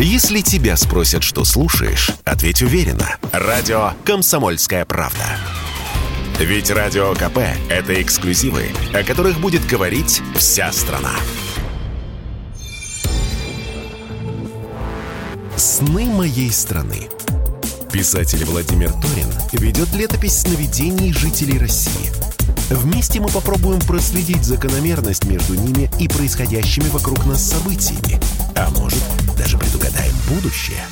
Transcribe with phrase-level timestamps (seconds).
[0.00, 3.16] Если тебя спросят, что слушаешь, ответь уверенно.
[3.32, 5.24] Радио «Комсомольская правда».
[6.38, 7.38] Ведь Радио КП–
[7.68, 11.10] это эксклюзивы, о которых будет говорить вся страна.
[15.56, 17.08] «Сны моей страны».
[17.92, 22.12] Писатель Владимир Торин ведет летопись сновидений жителей России.
[22.70, 28.20] Вместе мы попробуем проследить закономерность между ними и происходящими вокруг нас событиями.
[28.54, 29.02] А может,
[29.38, 30.82] даже предугадаем будущее.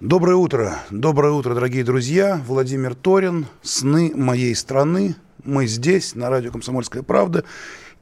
[0.00, 0.78] Доброе утро.
[0.90, 2.40] Доброе утро, дорогие друзья.
[2.46, 3.46] Владимир Торин.
[3.62, 5.16] «Сны моей страны».
[5.44, 7.44] Мы здесь, на радио «Комсомольская правда».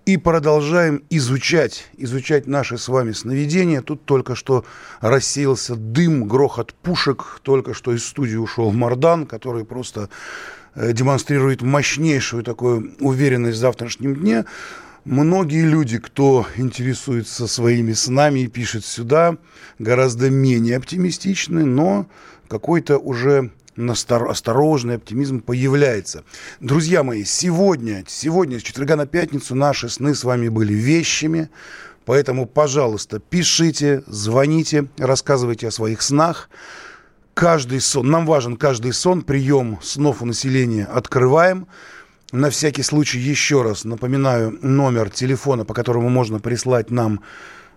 [0.05, 3.83] И продолжаем изучать, изучать наши с вами сновидения.
[3.83, 4.65] Тут только что
[5.01, 7.41] рассеялся дым, грохот пушек.
[7.43, 10.09] Только что из студии ушел Мардан, который просто
[10.75, 14.45] э, демонстрирует мощнейшую такую уверенность в завтрашнем дне.
[15.07, 19.37] Многие люди, кто интересуется своими снами и пишет сюда,
[19.79, 22.09] гораздо менее оптимистичны, но
[22.49, 26.25] какой-то уже осторожный оптимизм появляется.
[26.59, 31.51] Друзья мои, сегодня, сегодня с четверга на пятницу наши сны с вами были вещами.
[32.05, 36.51] Поэтому, пожалуйста, пишите, звоните, рассказывайте о своих снах.
[37.33, 41.69] Каждый сон, нам важен каждый сон, прием снов у населения открываем.
[42.33, 47.21] На всякий случай еще раз напоминаю номер телефона, по которому можно прислать нам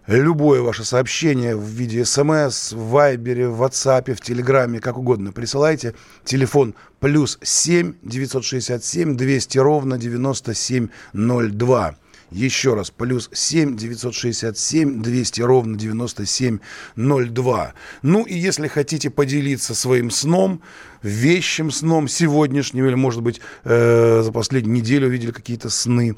[0.08, 5.94] любое ваше сообщение в виде смс, в вайбере, в ватсапе, в телеграме, как угодно присылайте.
[6.24, 11.96] Телефон плюс 7 967 200 ровно 9702.
[12.32, 17.74] Еще раз, плюс 7 967 200 ровно 9702.
[18.04, 20.62] Ну и если хотите поделиться своим сном,
[21.02, 26.16] вещим сном сегодняшним, или, может быть, э, за последнюю неделю увидели какие-то сны,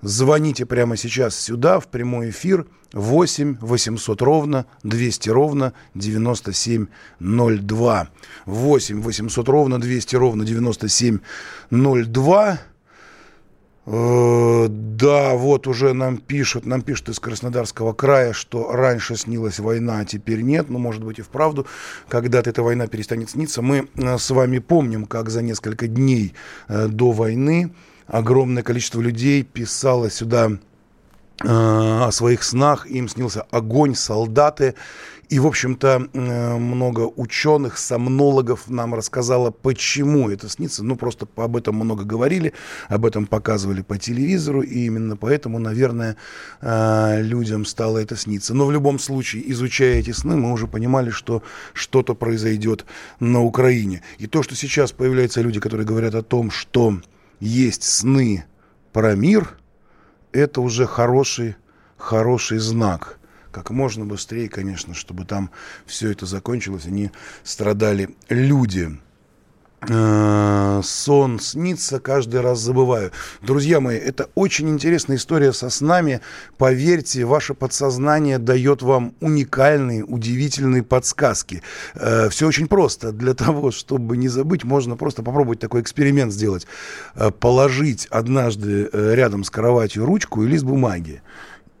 [0.00, 8.08] звоните прямо сейчас сюда, в прямой эфир, 8 800 ровно 200 ровно 9702.
[8.46, 12.58] 8 800 ровно 200 ровно 9702.
[13.84, 20.00] Э, да, вот уже нам пишут, нам пишут из Краснодарского края, что раньше снилась война,
[20.00, 20.70] а теперь нет.
[20.70, 21.66] Ну, может быть, и вправду,
[22.08, 23.60] когда-то эта война перестанет сниться.
[23.60, 26.34] Мы э, с вами помним, как за несколько дней
[26.68, 27.72] э, до войны
[28.06, 30.50] огромное количество людей писало сюда
[31.44, 34.74] о своих снах, им снился огонь, солдаты.
[35.32, 40.84] И, в общем-то, много ученых, сомнологов нам рассказало, почему это снится.
[40.84, 42.52] Ну, просто об этом много говорили,
[42.90, 46.18] об этом показывали по телевизору, и именно поэтому, наверное,
[46.60, 48.52] людям стало это сниться.
[48.52, 51.42] Но в любом случае, изучая эти сны, мы уже понимали, что
[51.72, 52.84] что-то произойдет
[53.18, 54.02] на Украине.
[54.18, 57.00] И то, что сейчас появляются люди, которые говорят о том, что
[57.40, 58.44] есть сны
[58.92, 59.56] про мир–
[60.32, 61.56] это уже хороший,
[61.96, 63.18] хороший знак.
[63.52, 65.50] Как можно быстрее, конечно, чтобы там
[65.86, 67.10] все это закончилось, они
[67.44, 68.98] страдали люди.
[69.88, 73.10] Э, сон снится, каждый раз забываю.
[73.42, 76.20] Друзья мои, это очень интересная история со снами.
[76.56, 81.62] Поверьте, ваше подсознание дает вам уникальные, удивительные подсказки.
[81.94, 83.12] Э, все очень просто.
[83.12, 86.66] Для того, чтобы не забыть, можно просто попробовать такой эксперимент сделать.
[87.16, 91.22] Э, положить однажды рядом с кроватью ручку и лист бумаги.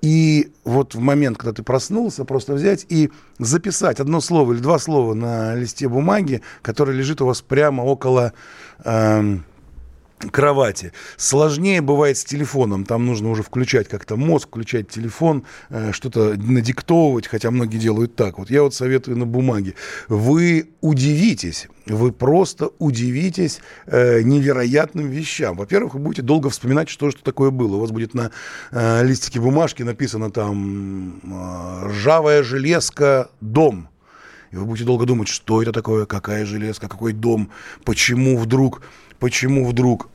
[0.02, 4.80] И вот в момент, когда ты проснулся, просто взять и записать одно слово или два
[4.80, 8.32] слова на листе бумаги, который лежит у вас прямо около
[8.84, 9.38] э,
[10.30, 10.92] кровати.
[11.16, 12.84] Сложнее бывает с телефоном.
[12.84, 18.38] Там нужно уже включать как-то мозг, включать телефон, э, что-то надиктовывать, хотя многие делают так.
[18.38, 19.74] Вот я вот советую на бумаге.
[20.08, 25.56] Вы удивитесь, вы просто удивитесь э, невероятным вещам.
[25.56, 27.76] Во-первых, вы будете долго вспоминать, что же такое было.
[27.76, 28.30] У вас будет на
[28.70, 33.91] э, листике бумажки написано там э, «Ржавая железка, дом».
[34.52, 37.50] И вы будете долго думать, что это такое, какая железка, какой дом,
[37.84, 38.82] почему вдруг,
[39.18, 40.08] почему вдруг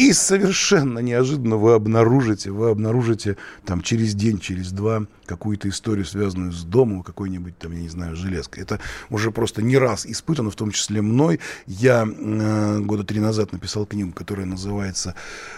[0.00, 3.36] и совершенно неожиданно вы обнаружите, вы обнаружите
[3.66, 8.16] там через день, через два какую-то историю, связанную с домом, какой-нибудь там, я не знаю,
[8.16, 8.62] железкой.
[8.62, 8.80] Это
[9.10, 11.38] уже просто не раз испытано, в том числе мной.
[11.66, 15.14] Я э, года три назад написал книгу, которая называется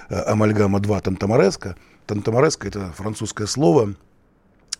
[0.08, 1.76] э, «Амальгама 2 Тантамареско».
[2.06, 3.94] Тантамареско– это французское слово,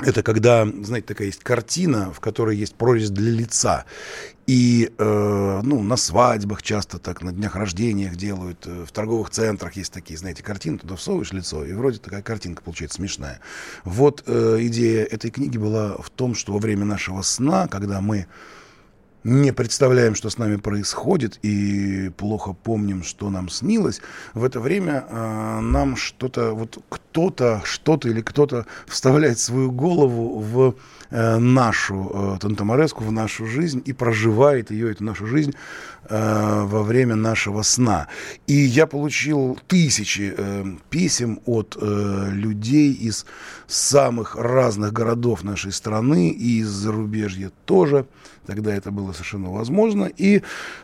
[0.05, 3.85] это когда, знаете, такая есть картина, в которой есть прорезь для лица.
[4.47, 9.77] И э, ну, на свадьбах часто так, на днях рождения делают, э, в торговых центрах
[9.77, 13.41] есть такие, знаете, картины, туда всовываешь лицо, и вроде такая картинка получается смешная.
[13.85, 18.27] Вот э, идея этой книги была в том, что во время нашего сна, когда мы
[19.25, 24.01] не представляем, что с нами происходит, и плохо помним, что нам снилось,
[24.35, 30.75] в это время э, нам что-то, вот кто-то, что-то или кто-то вставляет свою голову в
[31.11, 35.55] э, нашу э, Тантамареску, в нашу жизнь и проживает ее, эту нашу жизнь,
[36.09, 38.09] э, во время нашего сна.
[38.49, 43.25] И я получил тысячи э, писем от э, людей из
[43.69, 48.07] самых разных городов нашей страны и из зарубежья тоже,
[48.47, 50.05] Тогда это было совершенно возможно.
[50.05, 50.43] И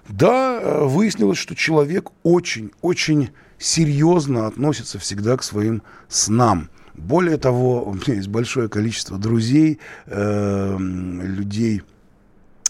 [0.09, 6.71] да, э, выяснилось, что человек очень-очень серьезно относится всегда к своим снам.
[6.95, 11.83] Более того, у меня есть большое количество друзей, э, людей,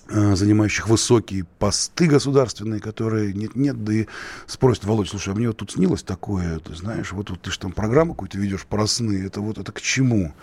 [0.09, 4.07] э, занимающих высокие посты государственные, которые нет-нет, да и
[4.47, 7.59] спросят, Володь, слушай, а мне вот тут снилось такое, ты знаешь, вот, вот ты же
[7.59, 10.35] там программу какую-то ведешь про сны, это вот это к чему?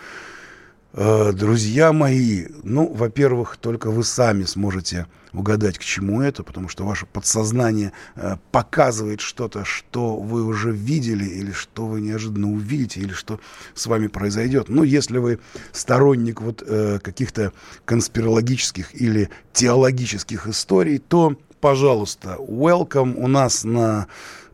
[0.97, 6.85] Э, друзья мои, ну, во-первых, только вы сами сможете угадать, к чему это, потому что
[6.85, 13.11] ваше подсознание э, показывает что-то, что вы уже видели, или что вы неожиданно увидите, или
[13.11, 13.41] что
[13.73, 14.69] с вами произойдет.
[14.69, 15.39] Ну, если вы
[15.73, 17.51] сторонник вот э, каких-то
[17.83, 24.07] конспирологических или теологических историй, то, пожалуйста, welcome у нас на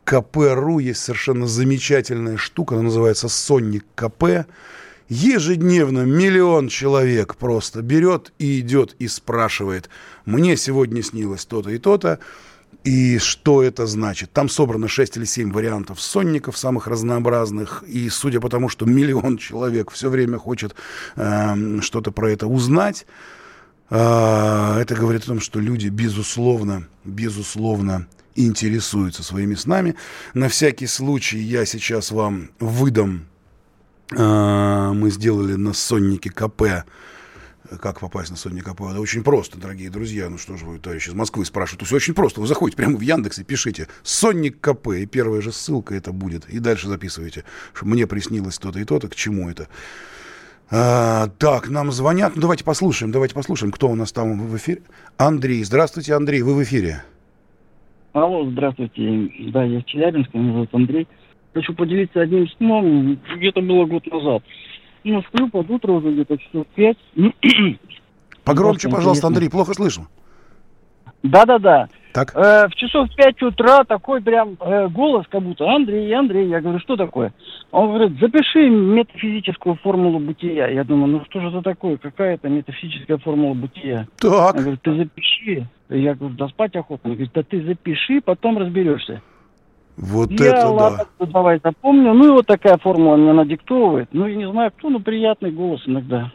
[0.06, 4.48] КП.ру есть совершенно замечательная штука, она называется «Сонник КП».
[5.14, 9.90] Ежедневно миллион человек просто берет и идет и спрашивает,
[10.24, 12.20] мне сегодня снилось то-то и то-то,
[12.86, 14.32] и что это значит?
[14.32, 17.84] Там собрано 6 или 7 вариантов сонников самых разнообразных.
[17.90, 20.76] И судя по тому, что миллион человек все время хочет
[21.18, 23.06] э, что-то про это узнать,
[23.90, 29.96] э, это говорит о том, что люди, безусловно, безусловно, интересуются своими снами.
[30.34, 33.28] На всякий случай я сейчас вам выдам
[34.12, 36.86] мы сделали на Соннике КП.
[37.80, 38.82] Как попасть на Сонник КП?
[38.82, 40.30] Это очень просто, дорогие друзья.
[40.30, 41.88] Ну что же вы, товарищи из Москвы, спрашивают.
[41.88, 42.42] Все очень просто.
[42.42, 44.90] Вы заходите прямо в Яндекс и пишите Сонник КП.
[44.90, 46.50] И первая же ссылка это будет.
[46.50, 49.70] И дальше записываете, что мне приснилось то-то и то-то, к чему это.
[50.70, 52.36] А, так, нам звонят.
[52.36, 54.82] Ну, давайте послушаем, давайте послушаем, кто у нас там в эфире.
[55.18, 55.64] Андрей.
[55.64, 57.04] Здравствуйте, Андрей, вы в эфире.
[58.14, 59.32] Алло, здравствуйте.
[59.52, 61.08] Да, я Челябинск, меня зовут Андрей.
[61.54, 64.44] Хочу поделиться одним сном, где-то было год назад.
[65.04, 66.98] Ну, сплю под утро уже где-то часов пять.
[68.44, 70.08] Погромче, пожалуйста, Андрей, плохо слышно.
[71.24, 71.88] Да-да-да.
[72.14, 72.36] Так.
[72.36, 76.48] Э, в часов пять утра такой прям э, голос, как будто Андрей, Андрей.
[76.50, 77.34] Я говорю, что такое?
[77.72, 80.68] Он говорит, запиши метафизическую формулу бытия.
[80.68, 81.98] Я думаю, ну что же это такое?
[81.98, 84.08] Какая это метафизическая формула бытия?
[84.18, 84.56] Так.
[84.56, 85.68] Он говорит, ты запиши.
[85.90, 87.12] Я говорю, да спать охотно.
[87.12, 89.22] Он говорит, да ты запиши, потом разберешься.
[90.02, 91.26] Вот я, это ладно, да.
[91.28, 92.14] давай запомню.
[92.14, 94.10] Ну и вот такая формула мне надиктовывает.
[94.12, 96.32] Ну, я не знаю, кто, но приятный голос иногда.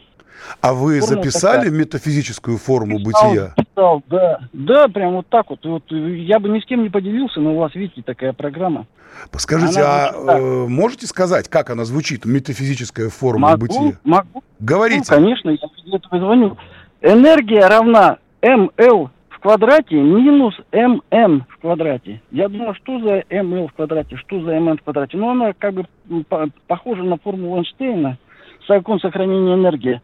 [0.61, 1.79] А вы Формула записали такая.
[1.79, 3.53] метафизическую форму писал, бытия?
[3.57, 4.39] Писал, да.
[4.53, 5.65] Да, прям вот так вот.
[5.65, 5.83] вот.
[5.89, 8.87] Я бы ни с кем не поделился, но у вас, видите, такая программа.
[9.35, 13.99] Скажите, она а э, можете сказать, как она звучит, метафизическая форма могу, бытия?
[14.03, 14.43] Могу.
[14.59, 15.05] Говорите.
[15.09, 16.57] Ну, конечно, я для этого звоню.
[17.01, 19.09] Энергия равна МЛ
[19.47, 22.21] квадрате минус МН в квадрате.
[22.31, 25.15] Я думаю, что за МЛ в квадрате, что за МН в квадрате.
[25.15, 25.85] Но она как бы
[26.67, 28.17] похожа на формулу Эйнштейна,
[28.67, 30.01] закон сохранения энергии.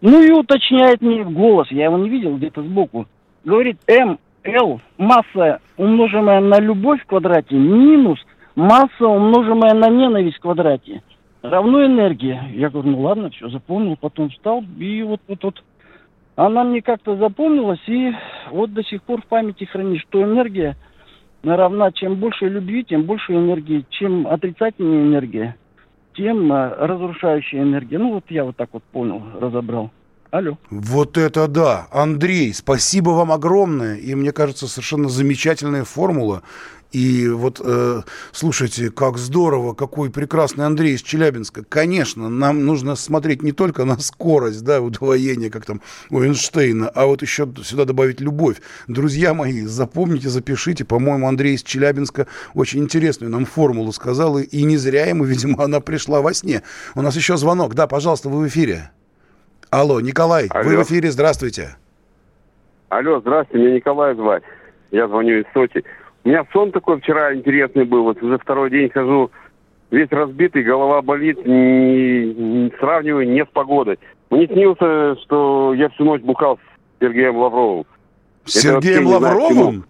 [0.00, 3.06] Ну и уточняет мне голос, я его не видел где-то сбоку.
[3.44, 8.18] Говорит, МЛ, масса, умноженная на любовь в квадрате, минус
[8.56, 11.02] масса, умноженная на ненависть в квадрате,
[11.42, 12.50] равно энергия.
[12.52, 15.62] Я говорю, ну ладно, все, запомнил, потом встал, и вот, вот, вот
[16.36, 18.12] она мне как-то запомнилась, и
[18.50, 20.76] вот до сих пор в памяти хранит, что энергия
[21.42, 25.56] равна, чем больше любви, тем больше энергии, чем отрицательная энергия,
[26.14, 27.98] тем э, разрушающая энергия.
[27.98, 29.90] Ну вот я вот так вот понял, разобрал.
[30.30, 30.56] Алло.
[30.70, 31.88] Вот это да.
[31.92, 33.96] Андрей, спасибо вам огромное.
[33.96, 36.42] И мне кажется, совершенно замечательная формула.
[36.92, 41.64] И вот, э, слушайте, как здорово, какой прекрасный Андрей из Челябинска.
[41.64, 45.80] Конечно, нам нужно смотреть не только на скорость, да, удвоение, как там
[46.10, 48.56] у Эйнштейна, а вот еще сюда добавить любовь.
[48.88, 50.84] Друзья мои, запомните, запишите.
[50.84, 55.80] По-моему, Андрей из Челябинска очень интересную нам формулу сказал, и, не зря ему, видимо, она
[55.80, 56.62] пришла во сне.
[56.94, 57.74] У нас еще звонок.
[57.74, 58.90] Да, пожалуйста, вы в эфире.
[59.70, 60.68] Алло, Николай, Алло.
[60.68, 61.76] вы в эфире, здравствуйте.
[62.90, 64.42] Алло, здравствуйте, меня Николай звать.
[64.90, 65.82] Я звоню из Сочи.
[66.24, 68.04] У меня сон такой вчера интересный был.
[68.04, 69.30] Вот уже второй день хожу,
[69.90, 73.98] весь разбитый, голова болит, не, не сравниваю не с погодой.
[74.30, 77.84] Мне снился, что я всю ночь бухал с Сергеем Лавровым.
[78.44, 79.84] С Сергеем Лавровым?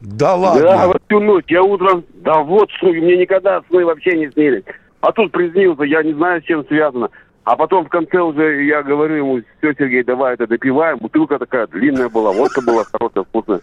[0.00, 0.62] Да ладно?
[0.62, 1.44] Да, вот всю ночь.
[1.48, 4.64] Я утром, да вот что, мне никогда сны вообще не снились.
[5.00, 7.10] А тут приснился, я не знаю, с чем связано.
[7.44, 10.98] А потом в конце уже я говорю ему, все, Сергей, давай это допиваем.
[10.98, 13.60] Бутылка такая длинная была, водка была хорошая, вкусная.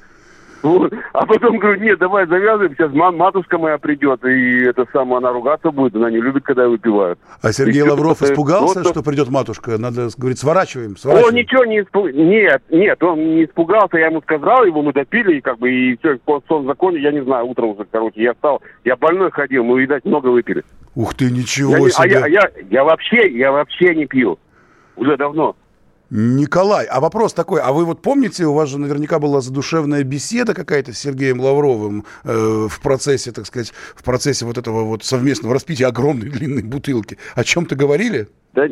[0.62, 0.94] Вот.
[1.13, 5.72] А потом говорю, нет, давай завязываем, сейчас матушка моя придет, и это самое, она ругаться
[5.72, 7.20] будет, она не любит, когда выпивают.
[7.42, 9.78] А Сергей И Лавров испугался, что придет матушка?
[9.78, 11.34] Надо говорить, сворачиваем, сворачиваем.
[11.34, 12.18] Он ничего не испугался.
[12.18, 15.98] Нет, нет, он не испугался, я ему сказал, его мы допили, и как бы, и
[15.98, 19.80] все, сон законе, я не знаю, утром уже, короче, я встал, я больной ходил, мы,
[19.82, 20.63] видать, много выпили.
[20.96, 22.12] Ух ты, Я ничего не- а себе.
[22.12, 24.38] я, я, я вообще, я вообще не пью.
[24.98, 25.56] Уже давно.
[26.12, 30.56] Николай, а вопрос такой, а вы вот помните, у вас же наверняка была задушевная беседа
[30.56, 35.54] какая-то с Сергеем Лавровым э, в процессе, так сказать, в процессе вот этого вот совместного
[35.54, 37.18] распития огромной длинной бутылки.
[37.36, 38.28] О чем-то говорили?
[38.54, 38.68] Да,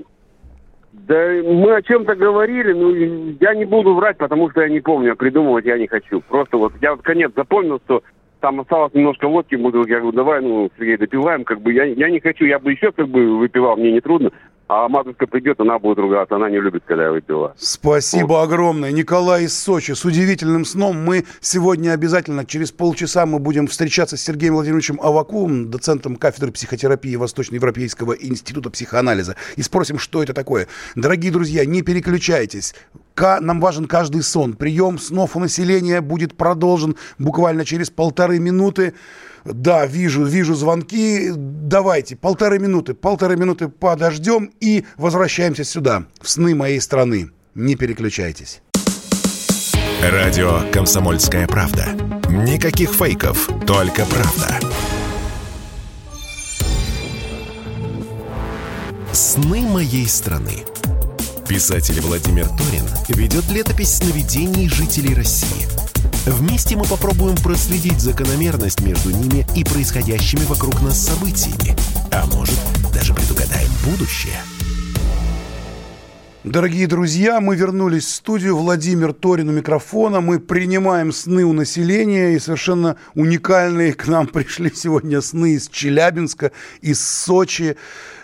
[0.92, 4.80] да мы о чем-то говорили, ну, и я не буду врать, потому что я не
[4.80, 6.22] помню, а придумывать я не хочу.
[6.22, 8.02] Просто вот я вот конец запомнил, что
[8.40, 9.92] там осталось немножко водки в бутылке.
[9.92, 11.44] Я говорю, давай, ну, Сергей, допиваем.
[11.44, 14.32] Как бы я, я не хочу, я бы еще как бы выпивал, мне не трудно.
[14.70, 17.54] А матушка придет, она будет ругаться, она не любит, когда я выпиваю.
[17.58, 18.92] Спасибо огромное.
[18.92, 20.98] Николай из Сочи с удивительным сном.
[21.06, 27.16] Мы сегодня обязательно, через полчаса мы будем встречаться с Сергеем Владимировичем Авакумом, доцентом кафедры психотерапии
[27.16, 30.68] Восточноевропейского института психоанализа, и спросим, что это такое.
[30.96, 32.76] Дорогие друзья, не переключайтесь.
[33.14, 34.54] Ка- Нам важен каждый сон.
[34.54, 38.94] Прием снов у населения будет продолжен буквально через полторы минуты.
[39.54, 41.32] Да, вижу, вижу звонки.
[41.36, 47.30] Давайте, полторы минуты, полторы минуты подождем и возвращаемся сюда, в сны моей страны.
[47.56, 48.62] Не переключайтесь.
[50.02, 51.88] Радио «Комсомольская правда».
[52.30, 54.60] Никаких фейков, только правда.
[59.12, 60.66] «Сны моей страны».
[61.48, 65.87] Писатель Владимир Торин ведет летопись сновидений жителей России.
[66.28, 71.74] Вместе мы попробуем проследить закономерность между ними и происходящими вокруг нас событиями.
[72.12, 72.60] А может,
[72.94, 74.36] даже предугадаем будущее.
[76.44, 78.56] Дорогие друзья, мы вернулись в студию.
[78.56, 80.22] Владимир Торин у микрофона.
[80.22, 82.36] Мы принимаем сны у населения.
[82.36, 87.76] И совершенно уникальные к нам пришли сегодня сны из Челябинска, из Сочи.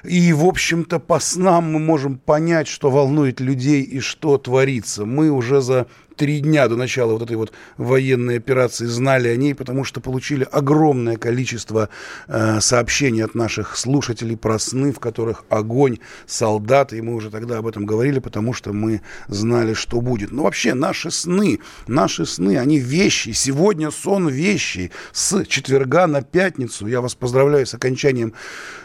[0.04, 5.06] И, в общем-то, по снам мы можем понять, что волнует людей и что творится.
[5.06, 9.56] Мы уже за три дня до начала вот этой вот военной операции знали о ней,
[9.56, 11.90] потому что получили огромное количество
[12.28, 17.58] э, сообщений от наших слушателей про сны, в которых огонь, солдаты, и мы уже тогда
[17.58, 20.32] об этом говорили, потому что мы знали, что будет.
[20.32, 23.32] Но вообще наши сны, наши сны, они вещи.
[23.32, 24.92] Сегодня сон вещи.
[25.12, 28.34] С четверга на пятницу я вас поздравляю с окончанием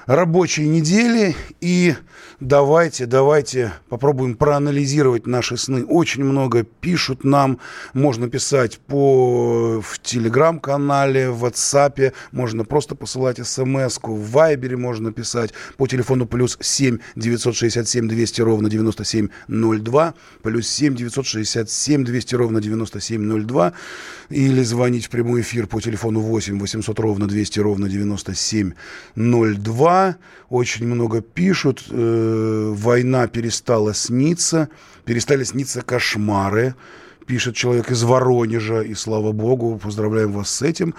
[0.06, 1.36] рабочей недели.
[1.60, 1.94] И
[2.40, 5.84] давайте, давайте попробуем проанализировать наши сны.
[5.84, 7.58] Очень много пишут нам.
[7.94, 12.12] Можно писать по, в телеграм-канале, в WhatsApp.
[12.32, 14.14] Можно просто посылать смс-ку.
[14.14, 20.14] В Вайбере можно писать по телефону плюс 7 967 200 ровно 9702.
[20.42, 23.72] Плюс 7 967 200 ровно 9702.
[24.30, 30.16] Или звонить в прямой эфир по телефону 8 800 ровно 200 ровно 9702.
[30.50, 31.84] Очень много пишут.
[31.90, 34.68] Э, война перестала сниться.
[35.04, 36.74] Перестали сниться кошмары
[37.28, 40.94] пишет человек из Воронежа, и слава богу, поздравляем вас с этим.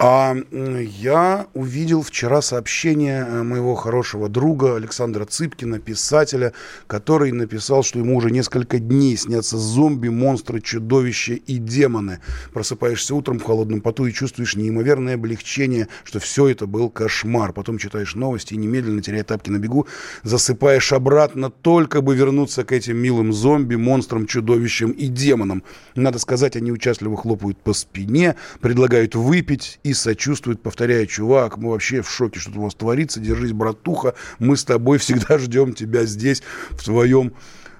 [0.00, 6.52] А я увидел вчера сообщение э, моего хорошего друга Александра Цыпкина, писателя,
[6.86, 12.20] который написал, что ему уже несколько дней снятся зомби, монстры, чудовища и демоны.
[12.52, 17.52] Просыпаешься утром в холодном поту и чувствуешь неимоверное облегчение, что все это был кошмар.
[17.52, 19.88] Потом читаешь новости и немедленно, теряя тапки на бегу,
[20.22, 25.64] засыпаешь обратно, только бы вернуться к этим милым зомби, монстрам, чудовищам и демонам.
[25.96, 32.02] Надо сказать, они участливо хлопают по спине, предлагают выпить и сочувствуют, повторяя, чувак, мы вообще
[32.02, 36.42] в шоке, что у вас творится, держись, братуха, мы с тобой всегда ждем тебя здесь,
[36.70, 37.32] в твоем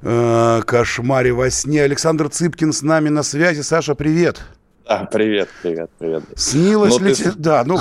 [0.03, 1.83] э, кошмаре во сне.
[1.83, 3.61] Александр Цыпкин с нами на связи.
[3.63, 4.41] Саша, привет.
[4.87, 6.23] А, привет, привет, привет.
[6.35, 7.33] Снилось Ну, ли ты- тебе...
[7.37, 7.79] Да, ну,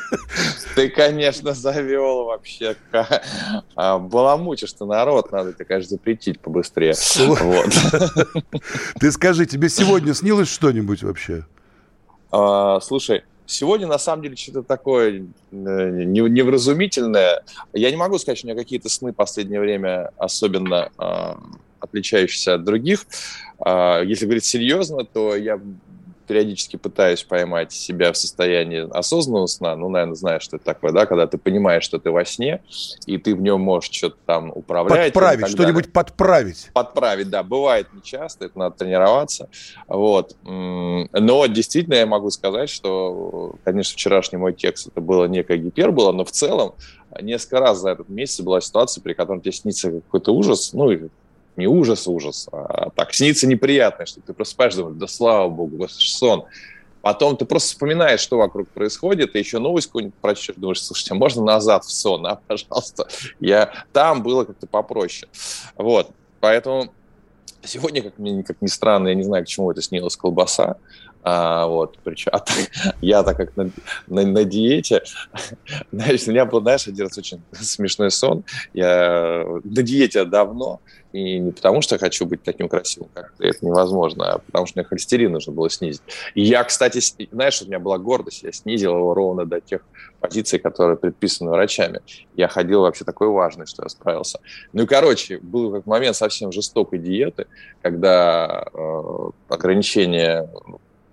[0.74, 2.76] Ты, конечно, завел вообще.
[3.76, 6.94] а, Баламутишь ты народ, надо тебе, конечно, запретить побыстрее.
[7.18, 7.68] Вот.
[9.00, 11.44] ты скажи, тебе сегодня снилось что-нибудь вообще?
[12.32, 17.42] А, Слушай, сегодня на самом деле что-то такое э, не- невразумительное.
[17.72, 21.38] Я не могу сказать, что у меня какие-то сны в последнее время особенно а,
[21.80, 23.06] отличающиеся от других.
[23.58, 25.60] А, Если говорить серьезно, то я
[26.30, 31.04] периодически пытаюсь поймать себя в состоянии осознанного сна, ну, наверное, знаешь, что это такое, да,
[31.04, 32.62] когда ты понимаешь, что ты во сне,
[33.04, 35.12] и ты в нем можешь что-то там управлять.
[35.12, 36.70] Подправить, что-нибудь подправить.
[36.72, 39.48] Подправить, да, бывает нечасто, это надо тренироваться,
[39.88, 40.36] вот.
[40.44, 46.24] Но действительно я могу сказать, что, конечно, вчерашний мой текст, это было некая гипербола, но
[46.24, 46.74] в целом
[47.20, 50.92] несколько раз за этот месяц была ситуация, при которой тебе снится какой-то ужас, ну,
[51.56, 56.44] не ужас, ужас, а так снится неприятно, что ты просыпаешься, думаешь, да слава богу, сон.
[57.02, 61.16] Потом ты просто вспоминаешь, что вокруг происходит, и еще новость какую-нибудь прочтешь, думаешь, слушайте, а
[61.16, 63.08] можно назад в сон, а, пожалуйста.
[63.40, 63.72] Я...
[63.92, 65.30] Там было как-то попроще.
[65.76, 66.92] Вот, поэтому
[67.62, 70.76] сегодня, как мне как ни странно, я не знаю, к чему это снилась колбаса,
[71.22, 72.42] а, вот, причем, а
[73.02, 73.70] я так как на,
[74.06, 75.02] на, на диете,
[75.92, 78.44] знаешь, у меня был, знаешь, один раз очень смешной сон.
[78.72, 80.80] Я на диете давно,
[81.12, 84.78] и не потому, что хочу быть таким красивым, как ты, это невозможно, а потому что
[84.78, 86.02] мне холестерин нужно было снизить.
[86.34, 87.00] И я, кстати,
[87.30, 89.82] знаешь, у меня была гордость, я снизил его ровно до тех
[90.20, 92.00] позиций, которые предписаны врачами.
[92.36, 94.40] Я ходил вообще такой важный, что я справился.
[94.72, 97.46] Ну и, короче, был как момент совсем жестокой диеты,
[97.82, 100.48] когда э, ограничения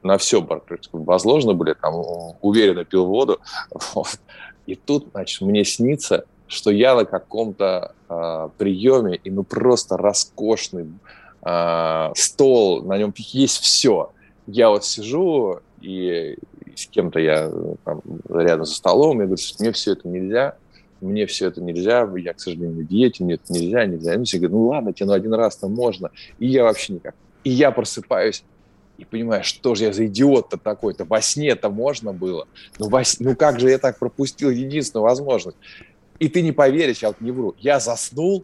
[0.03, 0.45] на все
[0.91, 1.95] возложены были, там,
[2.41, 3.39] уверенно пил воду.
[3.93, 4.19] Вот.
[4.65, 10.87] И тут, значит, мне снится, что я на каком-то э, приеме, и ну просто роскошный
[11.41, 14.11] э, стол, на нем есть все.
[14.45, 17.51] Я вот сижу, и, и с кем-то я
[17.85, 20.55] там, рядом за столом, я говорю, мне все это нельзя,
[21.01, 24.15] мне все это нельзя, я, к сожалению, на диете, мне это нельзя, нельзя.
[24.15, 26.11] И все говорят, ну ладно, тебе ну один раз-то можно.
[26.39, 27.15] И я вообще никак.
[27.43, 28.43] И я просыпаюсь,
[28.97, 32.47] и понимаешь, что же я за идиот-то такой-то, во сне это можно было,
[32.79, 35.57] ну, во, ну как же я так пропустил единственную возможность.
[36.19, 38.43] И ты не поверишь, я вот не вру, я заснул,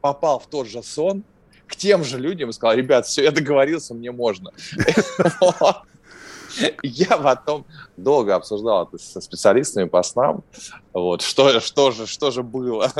[0.00, 1.22] попал в тот же сон,
[1.66, 4.52] к тем же людям и сказал, ребят, все, я договорился, мне можно.
[6.82, 7.64] Я потом
[7.96, 10.42] долго обсуждал это со специалистами по снам,
[10.92, 12.92] вот, что, что, же, что же было.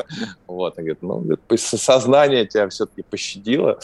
[0.46, 1.24] Вот, он говорит, ну,
[1.56, 3.78] сознание тебя все-таки пощадило.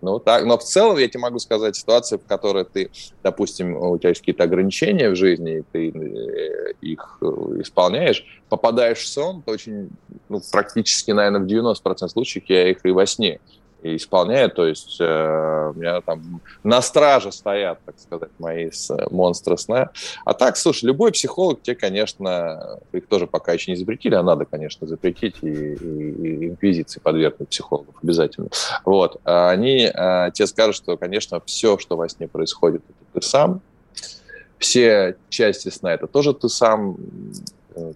[0.00, 2.90] Ну, так, но в целом я тебе могу сказать ситуация, в которой ты,
[3.22, 7.26] допустим, у тебя есть какие-то ограничения в жизни, и ты э, их э,
[7.60, 9.90] исполняешь, попадаешь в сон, то очень,
[10.28, 13.40] ну, практически, наверное, в 90% случаев я их и во сне
[13.82, 18.70] исполняет, то есть э, у меня там на страже стоят, так сказать, мои
[19.10, 19.90] монстры сна.
[20.24, 24.44] А так, слушай, любой психолог тебе, конечно, их тоже пока еще не запретили, а надо,
[24.44, 28.48] конечно, запретить и, и, и инквизиции подвергнуть психологов обязательно.
[28.84, 33.26] Вот, а они э, тебе скажут, что, конечно, все, что во сне происходит, это ты
[33.26, 33.60] сам,
[34.62, 36.96] все части сна это тоже ты сам,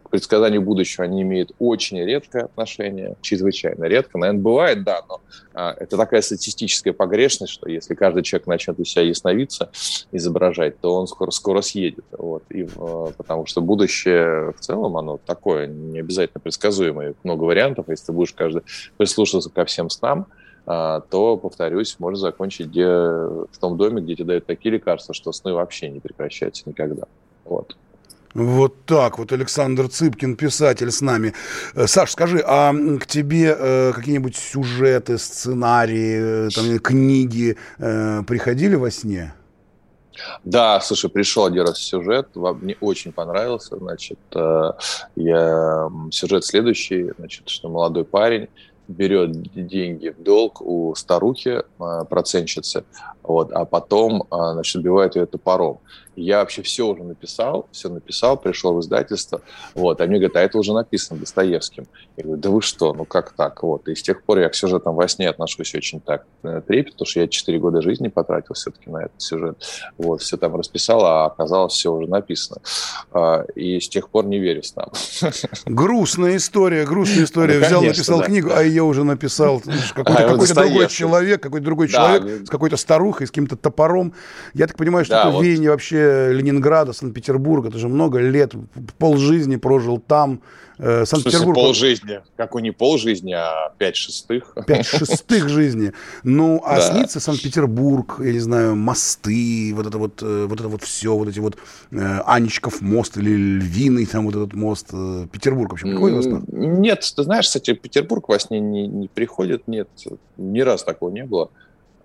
[0.02, 4.18] к предсказанию будущего они имеют очень редкое отношение, чрезвычайно редко.
[4.18, 5.20] Наверное, бывает, да, но
[5.54, 9.70] а, это такая статистическая погрешность, что если каждый человек начнет из себя ясновидца
[10.12, 12.04] изображать, то он скоро, скоро съедет.
[12.12, 12.44] Вот.
[12.50, 17.14] И, а, потому что будущее в целом, оно такое, не обязательно предсказуемое.
[17.22, 17.88] Много вариантов.
[17.88, 18.62] Если ты будешь каждый
[18.96, 20.26] прислушиваться ко всем снам,
[20.66, 25.32] а, то, повторюсь, может закончить где, в том доме, где тебе дают такие лекарства, что
[25.32, 27.04] сны вообще не прекращаются никогда.
[27.44, 27.76] Вот.
[28.36, 31.32] Вот так вот Александр Цыпкин, писатель с нами.
[31.74, 38.74] Э, Саш, скажи, а к тебе э, какие-нибудь сюжеты, сценарии, э, там, книги э, приходили
[38.74, 39.32] во сне?
[40.44, 44.72] Да, слушай, пришел один раз сюжет, мне очень понравился, значит, э,
[45.16, 48.48] я, сюжет следующий, значит, что молодой парень
[48.86, 49.32] берет
[49.66, 52.84] деньги в долг у старухи, э, процентщицы,
[53.22, 55.78] вот, а потом, значит, убивает ее топором.
[56.16, 59.42] Я вообще все уже написал, все написал, пришел в издательство,
[59.74, 61.86] вот, они говорят, а это уже написано Достоевским.
[62.16, 63.86] Я говорю, да вы что, ну как так, вот.
[63.88, 67.06] И с тех пор я к сюжетам во сне отношусь очень так э, трепет, потому
[67.06, 69.62] что я 4 года жизни потратил все-таки на этот сюжет.
[69.98, 72.60] Вот, все там расписал, а оказалось, все уже написано.
[73.12, 74.90] А, и с тех пор не верю с нам.
[75.66, 77.58] Грустная история, грустная история.
[77.58, 79.60] Ну, Взял, написал книгу, а ее уже написал
[79.94, 84.14] какой-то, а, какой-то другой человек, какой-то другой человек с какой-то старухой, с каким-то топором.
[84.54, 88.52] Я так понимаю, что это веяние вообще Ленинграда, Санкт-Петербурга, ты же много лет,
[88.98, 90.40] полжизни прожил там.
[90.78, 91.56] Э, Санкт-Петербург...
[91.56, 92.20] полжизни?
[92.36, 94.54] Какой не полжизни, а пять шестых?
[94.66, 95.92] Пять шестых жизни.
[96.22, 96.80] Ну, а да.
[96.82, 101.28] снится Санкт-Петербург, я не знаю, мосты, вот это вот, э, вот это вот все, вот
[101.28, 101.56] эти вот
[101.92, 104.88] э, Анечков мост или Львиный там вот этот мост.
[104.92, 106.42] Э, Петербург вообще приходит во снах?
[106.48, 109.88] Нет, ты знаешь, кстати, Петербург во сне не, не приходит, нет,
[110.36, 111.50] ни раз такого не было.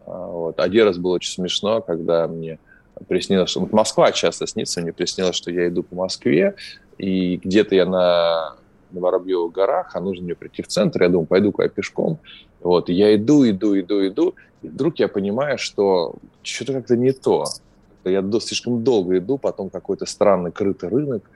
[0.06, 0.60] А, вот.
[0.60, 2.60] Один раз было очень смешно, когда мне
[3.08, 6.56] приснилось, что вот Москва часто снится, мне приснилось, что я иду по Москве,
[6.98, 8.56] и где-то я на,
[8.92, 12.20] на Воробьевых горах, а нужно мне прийти в центр, я думаю, пойду-ка я пешком.
[12.62, 17.12] Вот, и я иду, иду, иду, иду, и вдруг я понимаю, что что-то как-то не
[17.12, 17.46] то.
[18.06, 21.30] я слишком долго иду, потом какой-то странный крытый рынок,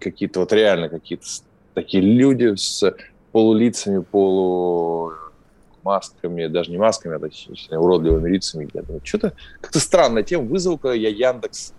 [0.00, 1.26] какие-то вот реально какие-то
[1.74, 2.94] такие люди с
[3.32, 5.12] полулицами, полу
[5.82, 8.68] масками, даже не масками, а точнее, уродливыми лицами.
[8.72, 10.44] Думаю, что-то как-то странная тема.
[10.44, 11.72] Вызову-ка я Яндекс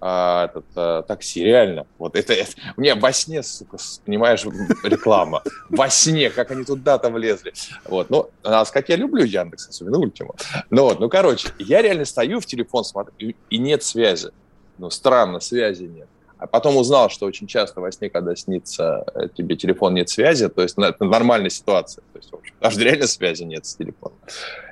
[0.00, 1.86] а, этот, а, такси, реально.
[1.98, 4.44] Вот это, это у меня во сне, сука, понимаешь,
[4.84, 5.42] реклама.
[5.68, 7.52] Во сне, как они туда-то влезли.
[7.84, 10.36] Вот, ну, надо сказать, я люблю Яндекс, особенно Ультиму.
[10.70, 14.30] Ну вот, ну, короче, я реально стою в телефон, смотрю, и, и нет связи.
[14.78, 16.08] Ну, странно, связи нет.
[16.38, 20.48] А потом узнал, что очень часто во сне, когда снится э, тебе телефон нет связи,
[20.48, 22.02] то есть это нормальная ситуация.
[22.12, 24.16] То есть, в общем, даже реально связи нет с телефоном.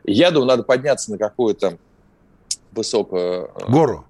[0.05, 1.79] я думаю, надо подняться на какую-то
[2.71, 3.51] высокую...
[3.57, 4.05] Э, гору?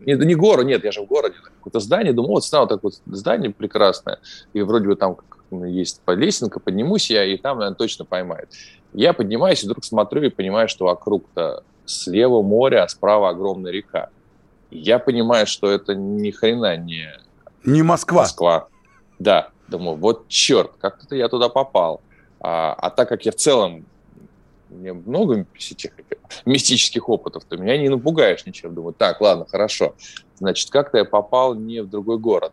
[0.00, 1.34] Не, не гору, нет, я же в городе.
[1.58, 4.20] Какое-то здание, думаю, вот стало такое здание прекрасное,
[4.52, 5.16] и вроде бы там
[5.50, 8.48] есть лесенка, поднимусь я, и там, наверное, точно поймает.
[8.92, 14.10] Я поднимаюсь, и вдруг смотрю и понимаю, что вокруг-то слева море, а справа огромная река.
[14.78, 17.08] Я понимаю, что это ни хрена не...
[17.64, 18.22] Не Москва.
[18.22, 18.68] Москва.
[19.18, 19.48] Да.
[19.68, 22.00] Думаю, вот черт, как-то я туда попал.
[22.40, 23.84] А, а так как я в целом
[24.68, 25.90] мне много этих
[26.44, 28.74] мистических опытов, то меня не напугаешь ничем.
[28.74, 29.94] Думаю, так, ладно, хорошо.
[30.38, 32.52] Значит, как-то я попал не в другой город.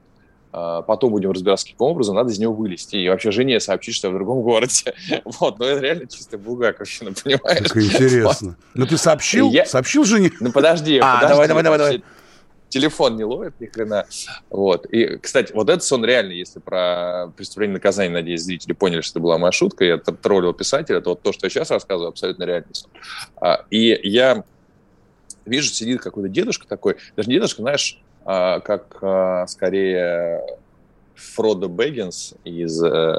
[0.55, 2.95] А, потом будем разбираться, каким образом надо из него вылезти.
[2.97, 4.93] И вообще жене сообщить, что я в другом городе.
[5.25, 7.71] Вот, но это реально чисто бугаковщина, понимаешь?
[7.71, 8.55] Как интересно.
[8.75, 9.49] Ну ты сообщил?
[9.49, 9.65] Я...
[9.65, 10.31] Сообщил жене?
[10.39, 11.33] Ну подожди, а, подожди.
[11.33, 12.03] давай, давай, давай, давай.
[12.69, 14.05] Телефон не ловит ни хрена.
[14.49, 14.85] Вот.
[14.85, 19.23] И, кстати, вот этот сон реальный, если про преступление наказания, надеюсь, зрители поняли, что это
[19.23, 22.73] была моя шутка, я троллил писателя, это вот то, что я сейчас рассказываю, абсолютно реальный
[22.73, 22.89] сон.
[23.37, 24.43] А, и я
[25.45, 30.41] вижу, сидит какой-то дедушка такой, даже не дедушка, знаешь, а, как а, скорее
[31.15, 32.83] Фродо Бэггинс из...
[32.83, 33.15] Э,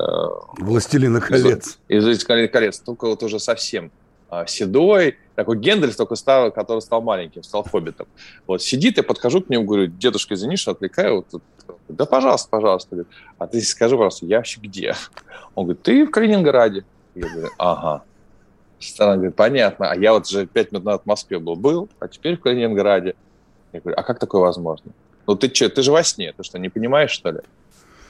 [0.58, 1.78] «Властелина колец».
[1.88, 3.90] Из, из «Властелина колец», только вот уже совсем
[4.28, 8.06] а, седой, такой Гендальф, только стал, который стал маленьким, стал хоббитом.
[8.46, 11.24] Вот сидит, я подхожу к нему, говорю, дедушка, извини, что отвлекаю.
[11.30, 11.42] Вот,
[11.88, 13.04] да, пожалуйста, пожалуйста.
[13.38, 14.94] А ты скажи, пожалуйста, я вообще где?
[15.54, 16.84] Он говорит, ты в Калининграде.
[17.14, 18.02] Я говорю, ага.
[18.98, 19.90] Она говорит, понятно.
[19.90, 23.14] А я вот же пять минут назад в Москве был, был, а теперь в Калининграде.
[23.74, 24.92] Я говорю, а как такое возможно?
[25.26, 27.40] Ну ты что, ты же во сне, ты что, не понимаешь, что ли?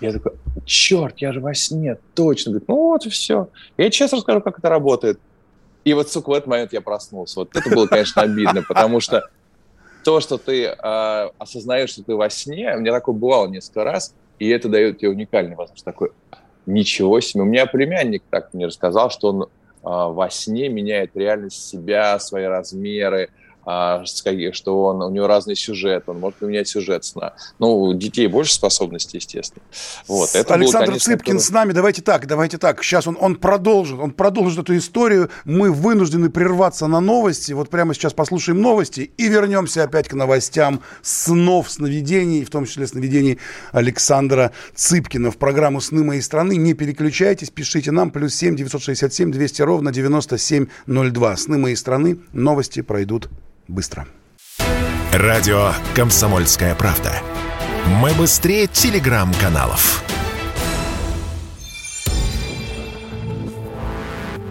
[0.00, 0.32] Я такой,
[0.66, 2.52] черт, я же во сне, точно.
[2.52, 3.48] Говорит, ну вот и все.
[3.76, 5.18] Я сейчас расскажу, как это работает.
[5.84, 7.40] И вот, сука, в этот момент я проснулся.
[7.40, 9.28] Вот это было, конечно, обидно, потому что
[10.02, 14.14] то, что ты э, осознаешь, что ты во сне, у меня такое бывало несколько раз,
[14.38, 15.84] и это дает тебе уникальный возможность.
[15.84, 16.10] Такой,
[16.66, 17.42] ничего себе.
[17.42, 19.46] У меня племянник так мне рассказал, что он э,
[19.82, 23.30] во сне меняет реальность себя, свои размеры,
[23.64, 27.34] что он, у него разный сюжет, он может поменять сюжет сна.
[27.58, 29.64] Ну, у детей больше способностей, естественно.
[30.06, 31.46] Вот, это Александр было, конечно, Цыпкин который...
[31.46, 31.72] с нами.
[31.72, 32.82] Давайте так, давайте так.
[32.82, 35.30] Сейчас он, он продолжит, он продолжит эту историю.
[35.44, 37.52] Мы вынуждены прерваться на новости.
[37.52, 42.86] Вот прямо сейчас послушаем новости и вернемся опять к новостям снов, сновидений, в том числе
[42.86, 43.38] сновидений
[43.72, 46.56] Александра Цыпкина в программу «Сны моей страны».
[46.56, 48.10] Не переключайтесь, пишите нам.
[48.10, 51.36] Плюс семь девятьсот шестьдесят семь двести ровно девяносто семь ноль два.
[51.36, 52.18] «Сны моей страны».
[52.32, 53.28] Новости пройдут
[53.68, 54.06] быстро.
[55.12, 57.12] Радио «Комсомольская правда».
[57.86, 60.02] Мы быстрее телеграм-каналов.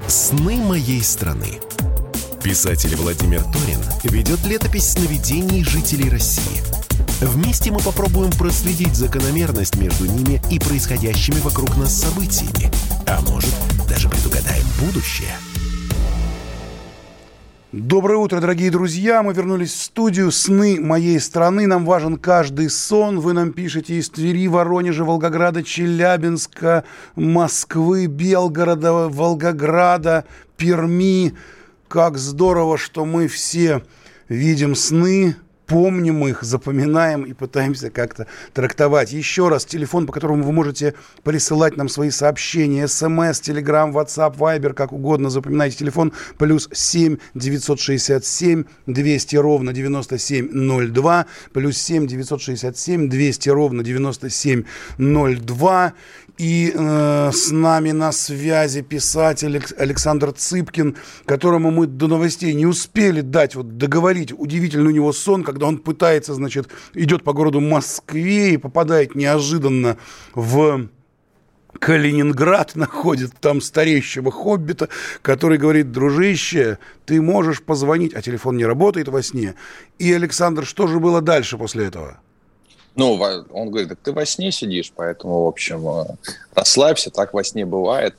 [0.08, 1.60] «Сны моей страны».
[2.44, 6.62] Писатель Владимир Торин ведет летопись сновидений жителей России.
[7.22, 12.72] Вместе мы попробуем проследить закономерность между ними и происходящими вокруг нас событиями.
[13.08, 13.54] А может,
[13.88, 15.36] даже предугадаем будущее–
[17.74, 19.24] Доброе утро, дорогие друзья.
[19.24, 21.66] Мы вернулись в студию «Сны моей страны».
[21.66, 23.20] Нам важен каждый сон.
[23.20, 26.84] Вы нам пишете из Твери, Воронежа, Волгограда, Челябинска,
[27.16, 31.34] Москвы, Белгорода, Волгограда, Перми.
[31.88, 33.82] Как здорово, что мы все
[34.30, 39.12] видим сны, помним их, запоминаем и пытаемся как-то трактовать.
[39.12, 44.74] Еще раз, телефон, по которому вы можете присылать нам свои сообщения, смс, телеграм, ватсап, вайбер,
[44.74, 53.84] как угодно, запоминайте телефон, плюс 7 967 200 ровно 9702, плюс 7 967 200 ровно
[53.84, 55.94] 9702.
[56.38, 63.22] И э, с нами на связи писатель Александр Цыпкин, которому мы до новостей не успели
[63.22, 64.34] дать, вот договорить.
[64.36, 69.98] Удивительный у него сон, когда он пытается, значит, идет по городу Москве и попадает неожиданно
[70.34, 70.90] в
[71.80, 74.90] Калининград находит там старейшего хоббита,
[75.22, 79.56] который говорит, дружище, ты можешь позвонить, а телефон не работает во сне.
[80.00, 82.20] И, Александр, что же было дальше после этого?
[82.96, 83.14] Ну,
[83.52, 86.06] он говорит, так ты во сне сидишь, поэтому, в общем, э,
[86.54, 88.16] расслабься, так во сне бывает.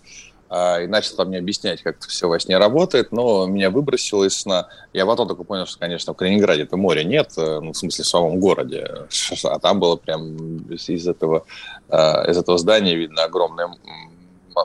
[0.50, 4.24] а, и начал там мне объяснять, как это все во сне работает, но меня выбросило
[4.24, 4.68] из сна.
[4.92, 8.04] Я потом только понял, что, конечно, в Калининграде это моря нет, э, ну, в смысле,
[8.04, 9.06] в самом городе,
[9.44, 11.44] а там было прям из этого,
[11.88, 13.68] а, из этого здания видно огромное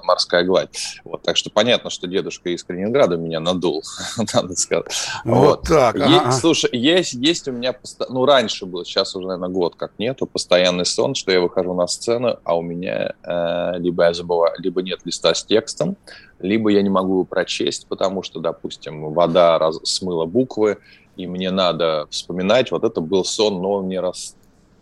[0.04, 0.70] морская гладь.
[1.04, 3.84] Вот, так что понятно, что дедушка из Калининграда меня надул,
[4.34, 4.86] надо сказать.
[5.24, 5.64] Вот, вот.
[5.64, 5.96] так.
[5.96, 6.32] Есть, ага.
[6.32, 7.76] Слушай, есть, есть у меня,
[8.10, 11.88] ну, раньше было, сейчас уже, наверное, год как нету, постоянный сон, что я выхожу на
[11.88, 15.98] сцену, а у меня э, либо я забываю, либо нет листа с текстом,
[16.40, 20.78] либо я не могу его прочесть, потому что, допустим, вода раз, смыла буквы,
[21.16, 24.36] и мне надо вспоминать, вот это был сон, но он мне раз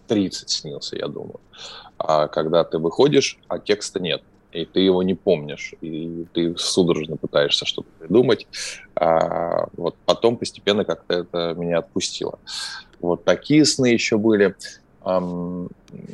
[0.07, 1.39] 30 снился, я думаю.
[1.97, 4.21] А когда ты выходишь, а текста нет
[4.57, 8.47] и ты его не помнишь, и ты судорожно пытаешься что-то придумать.
[8.95, 12.39] А вот потом постепенно как-то это меня отпустило.
[12.99, 14.55] Вот такие сны еще были.
[15.03, 15.69] Um,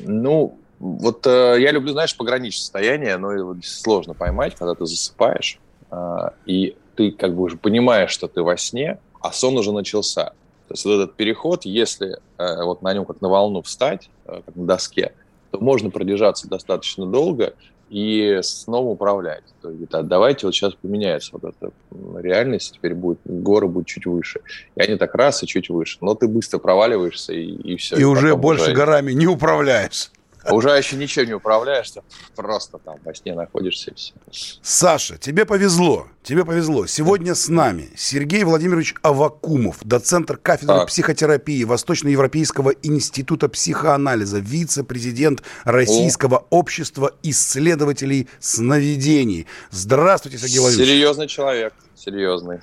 [0.05, 6.33] ну, вот uh, я люблю, знаешь, пограничное состояние, но сложно поймать, когда ты засыпаешь, uh,
[6.45, 10.25] и ты как бы уже понимаешь, что ты во сне, а сон уже начался.
[10.67, 14.55] То есть вот этот переход, если uh, вот на нем как на волну встать, как
[14.55, 15.13] на доске,
[15.51, 17.53] то можно продержаться достаточно долго,
[17.93, 19.43] и снова управлять.
[19.61, 21.71] То есть, а давайте вот сейчас поменяется вот эта
[22.19, 24.41] реальность, теперь будет горы будет чуть выше.
[24.75, 25.99] И они так раз и чуть выше.
[26.01, 27.95] Но ты быстро проваливаешься и, и все.
[27.95, 28.73] И, и уже больше уже...
[28.73, 30.09] горами не управляешь.
[30.43, 31.91] А уже еще ничего не управляешь,
[32.35, 34.13] просто там во сне находишься и все.
[34.61, 36.07] Саша, тебе повезло.
[36.23, 36.85] Тебе повезло.
[36.85, 40.87] Сегодня с нами Сергей Владимирович Авакумов, доцентр кафедры так.
[40.87, 46.45] психотерапии Восточноевропейского института психоанализа, вице-президент Российского О.
[46.49, 49.47] общества исследователей сновидений.
[49.69, 50.89] Здравствуйте, Сергей Владимирович.
[50.89, 52.61] Серьезный человек, серьезный.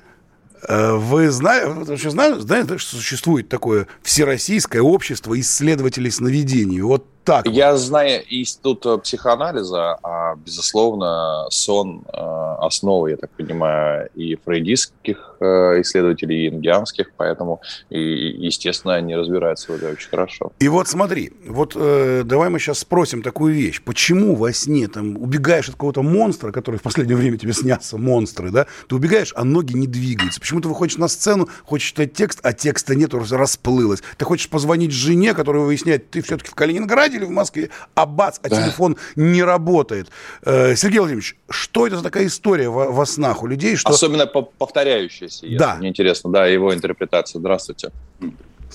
[0.67, 6.81] Э, вы знаете, знаете, что существует такое всероссийское общество исследователей сновидений?
[6.81, 7.47] Вот так.
[7.47, 15.30] Я знаю институт э, психоанализа, а, безусловно, сон э, основа, я так понимаю, и фрейдистских
[15.41, 20.51] исследователей, и ингианских, поэтому, и, естественно, они разбираются в этом очень хорошо.
[20.59, 23.81] И вот смотри, вот э, давай мы сейчас спросим такую вещь.
[23.83, 28.51] Почему во сне там убегаешь от какого-то монстра, который в последнее время тебе снятся, монстры,
[28.51, 28.67] да?
[28.87, 30.39] Ты убегаешь, а ноги не двигаются.
[30.39, 34.01] Почему ты выходишь на сцену, хочешь читать текст, а текста нет, расплылось.
[34.17, 38.05] Ты хочешь позвонить жене, которая выясняет, ты все-таки в Калининграде, Калининграде или в Москве, а
[38.05, 38.61] бац, а да.
[38.61, 40.09] телефон не работает.
[40.43, 43.75] Э, Сергей Владимирович, что это за такая история во, во снах у людей?
[43.75, 43.91] Что...
[43.91, 45.30] Особенно повторяющаяся.
[45.57, 45.75] Да.
[45.75, 47.39] Мне интересно, да, его интерпретация.
[47.39, 47.91] Здравствуйте.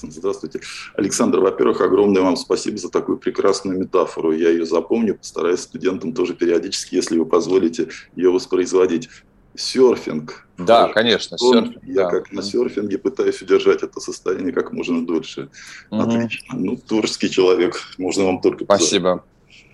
[0.02, 0.60] Здравствуйте.
[0.94, 4.32] Александр, во-первых, огромное вам спасибо за такую прекрасную метафору.
[4.32, 9.08] Я ее запомню, постараюсь студентам тоже периодически, если вы позволите, ее воспроизводить
[9.54, 10.46] серфинг.
[10.58, 11.82] Да, конечно, серфинг.
[11.84, 12.10] Я да.
[12.10, 15.48] как на серфинге пытаюсь удержать это состояние как можно дольше.
[15.90, 16.00] Угу.
[16.00, 16.56] Отлично.
[16.58, 18.64] Ну, творческий человек, можно вам только...
[18.64, 19.24] Спасибо.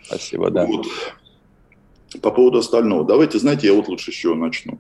[0.04, 0.66] Спасибо, да.
[0.66, 0.86] Вот.
[2.20, 3.04] По поводу остального.
[3.04, 4.78] Давайте, знаете, я вот лучше еще начну.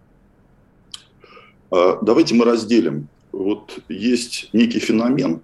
[1.72, 3.08] А, давайте мы разделим.
[3.32, 5.40] Вот есть некий феномен,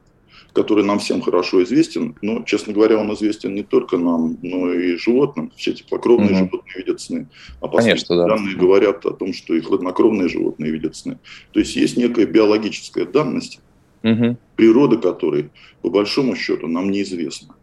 [0.53, 4.97] который нам всем хорошо известен, но, честно говоря, он известен не только нам, но и
[4.97, 5.51] животным.
[5.57, 6.39] Все теплокровные угу.
[6.39, 7.29] животные видят сны.
[7.61, 8.27] А Конечно, да.
[8.27, 11.19] данные говорят о том, что и хладнокровные животные видят сны.
[11.53, 13.61] То есть есть некая биологическая данность,
[14.03, 14.37] угу.
[14.57, 17.55] природа которой, по большому счету, нам неизвестна.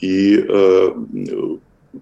[0.00, 0.94] И э,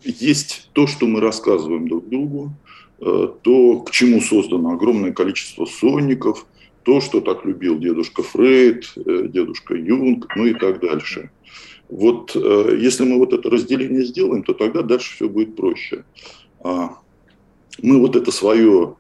[0.03, 2.53] есть то, что мы рассказываем друг другу,
[2.99, 6.47] то, к чему создано огромное количество сонников–
[6.87, 11.31] то, что так любил дедушка Фрейд, э, дедушка Юнг, ну и так дальше.
[11.89, 16.05] Вот э, если мы вот это разделение сделаем, то тогда дальше все будет проще.
[16.63, 16.99] А
[17.83, 18.95] мы вот это свое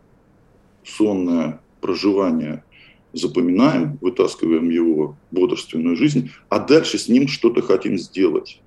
[0.84, 2.64] сонное проживание
[3.12, 8.60] запоминаем, вытаскиваем его в бодрственную жизнь, а дальше с ним что-то хотим сделать.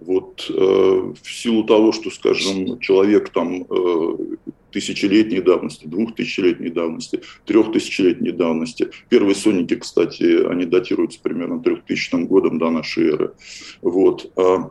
[0.00, 4.16] Вот э, в силу того, что, скажем, человек там э,
[4.72, 8.90] тысячелетней давности, двухтысячелетней давности, трехтысячелетней давности.
[9.08, 13.32] Первые сонники, кстати, они датируются примерно трехтысячным годом до нашей эры.
[13.82, 14.32] Вот.
[14.36, 14.70] А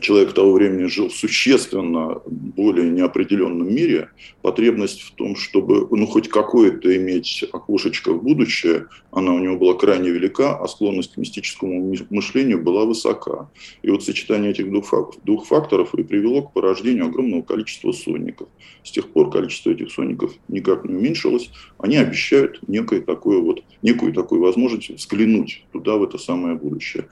[0.00, 4.10] человек того времени жил в существенно более неопределенном мире,
[4.42, 9.74] потребность в том, чтобы ну, хоть какое-то иметь окошечко в будущее, она у него была
[9.74, 13.50] крайне велика, а склонность к мистическому мышлению была высока.
[13.82, 18.48] И вот сочетание этих двух факторов и привело к порождению огромного количества сонников.
[18.84, 21.50] С тех пор количество этих сонников никак не уменьшилось.
[21.78, 27.08] Они обещают некое такое вот, некую такую возможность взглянуть туда, в это самое будущее.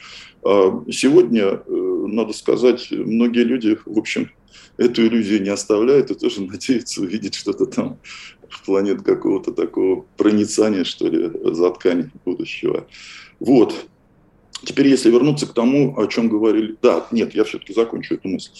[0.49, 4.31] А сегодня, э, надо сказать, многие люди, в общем,
[4.77, 7.99] эту иллюзию не оставляют и тоже надеются увидеть что-то там
[8.49, 12.87] в плане какого-то такого проницания, что ли, за ткань будущего.
[13.41, 13.75] Вот.
[14.63, 16.77] Теперь, если вернуться к тому, о чем говорили...
[16.81, 18.53] Да, нет, я все-таки закончу эту мысль.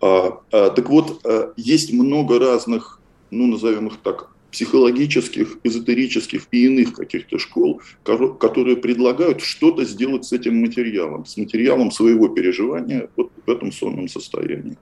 [0.00, 6.64] А, а, так вот, а, есть много разных, ну, назовем их так, психологических, эзотерических и
[6.64, 13.30] иных каких-то школ, которые предлагают что-то сделать с этим материалом, с материалом своего переживания вот
[13.44, 14.78] в этом сонном состоянии.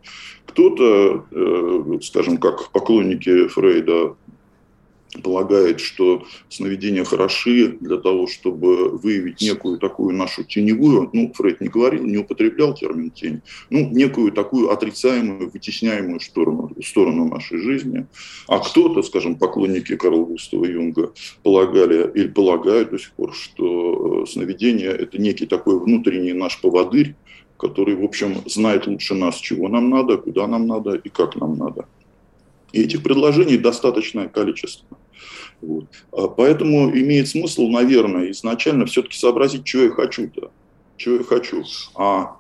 [0.47, 4.15] Кто-то, э, скажем, как поклонники Фрейда,
[5.23, 11.69] полагает, что сновидения хороши для того, чтобы выявить некую такую нашу теневую, ну, Фрейд не
[11.69, 18.07] говорил, не употреблял термин тень, ну, некую такую отрицаемую, вытесняемую сторону, сторону нашей жизни.
[18.49, 24.91] А кто-то, скажем, поклонники Карла Густава Юнга полагали или полагают до сих пор, что сновидение–
[24.91, 27.15] это некий такой внутренний наш поводырь,
[27.57, 31.57] который, в общем, знает лучше нас, чего нам надо, куда нам надо и как нам
[31.57, 31.87] надо.
[32.73, 34.99] И этих предложений достаточное количество.
[35.67, 35.87] Вот.
[36.13, 40.51] А поэтому имеет смысл, наверное, изначально все-таки сообразить, что я хочу-то,
[40.97, 41.65] что я хочу.
[41.95, 42.37] А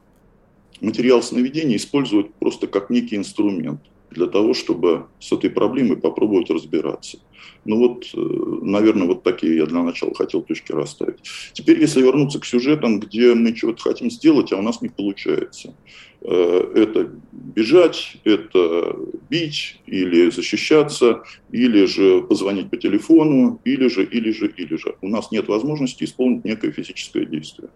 [0.80, 3.80] материал сновидения использовать просто как некий инструмент
[4.14, 7.18] для того, чтобы с этой проблемой попробовать разбираться.
[7.64, 8.18] Ну вот, э,
[8.62, 11.20] наверное, вот такие я для начала хотел точки расставить.
[11.52, 15.74] Теперь, если вернуться к сюжетам, где мы чего-то хотим сделать, а у нас не получается.
[16.22, 18.96] Э, это бежать, это
[19.30, 24.96] бить или защищаться, или же позвонить по телефону, или же, или же, или же.
[25.02, 27.68] У нас нет возможности исполнить некое физическое действие.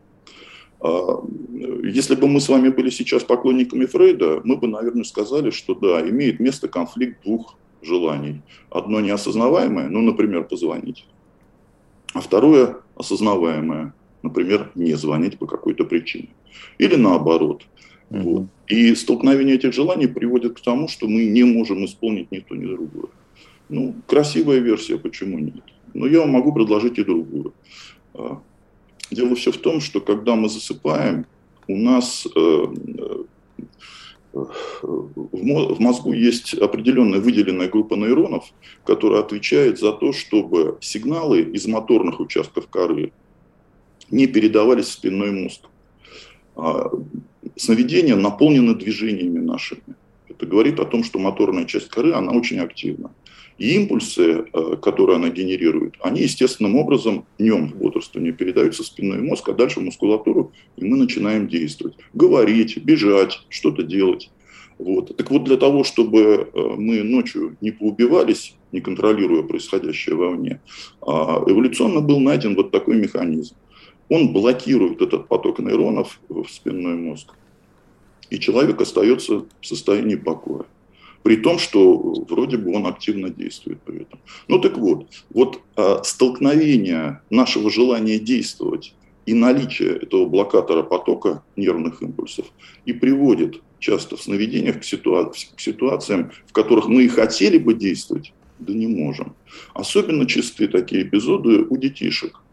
[0.81, 1.23] А,
[1.83, 6.09] если бы мы с вами были сейчас поклонниками Фрейда, мы бы, наверное, сказали, что да,
[6.09, 8.43] имеет место конфликт двух желаний.
[8.71, 11.07] Одно неосознаваемое, ну, например, позвонить.
[12.15, 16.29] А второе осознаваемое, например, не звонить по какой-то причине.
[16.79, 17.67] Или наоборот.
[18.11, 18.23] Mm-hmm.
[18.23, 18.47] Вот.
[18.67, 22.67] И столкновение этих желаний приводит к тому, что мы не можем исполнить ни то, ни
[22.67, 23.11] другое.
[23.69, 25.63] Ну, красивая версия, почему нет?
[25.95, 27.53] Но я вам могу предложить и другую.
[29.11, 31.27] Дело все в том, что когда мы засыпаем,
[31.67, 32.67] у нас э,
[34.33, 34.45] э,
[34.83, 38.53] в мозгу есть определенная выделенная группа нейронов,
[38.85, 43.13] которая отвечает за то, чтобы сигналы из моторных участков коры
[44.11, 45.63] не передавались в спинной мозг.
[46.57, 46.91] А
[47.57, 49.83] сновидения наполнены движениями нашими.
[50.29, 53.11] Это говорит о том, что моторная часть коры, она очень активна.
[53.59, 59.21] И импульсы, э, которые она генерирует, они естественным образом днем в бодрствовании передаются в спинной
[59.21, 61.97] мозг, а дальше в мускулатуру, и мы начинаем действовать.
[62.15, 64.31] Говорить, бежать, что-то делать.
[64.79, 65.17] Вот.
[65.17, 70.61] Так вот, для того, чтобы э, мы ночью не поубивались, не контролируя происходящее вовне,
[71.01, 73.57] а, эволюционно был найден вот такой механизм.
[74.09, 77.35] Он блокирует этот поток нейронов в спинной мозг,
[78.31, 80.65] и человек остается в состоянии покоя
[81.29, 84.19] при том, что вроде бы он активно действует при этом.
[84.49, 88.95] Ну так вот, вот а, столкновение нашего желания действовать
[89.27, 92.47] и наличие этого блокатора потока нервных импульсов
[92.87, 97.75] и приводит часто в сновидениях к, ситуа- к ситуациям, в которых мы и хотели бы
[97.75, 99.35] действовать, да не можем.
[99.75, 102.41] Особенно чистые такие эпизоды у детишек–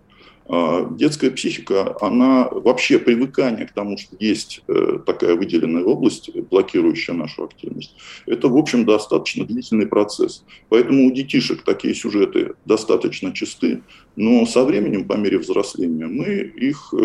[0.48, 7.46] детская психика, она вообще привыкание к тому, что есть э, такая выделенная область, блокирующая нашу
[7.46, 7.96] активность,
[8.28, 10.44] это, в общем, достаточно длительный процесс.
[10.70, 13.82] Поэтому у детишек такие сюжеты достаточно чисты,
[14.16, 16.98] но со временем, по мере взросления, мы их э,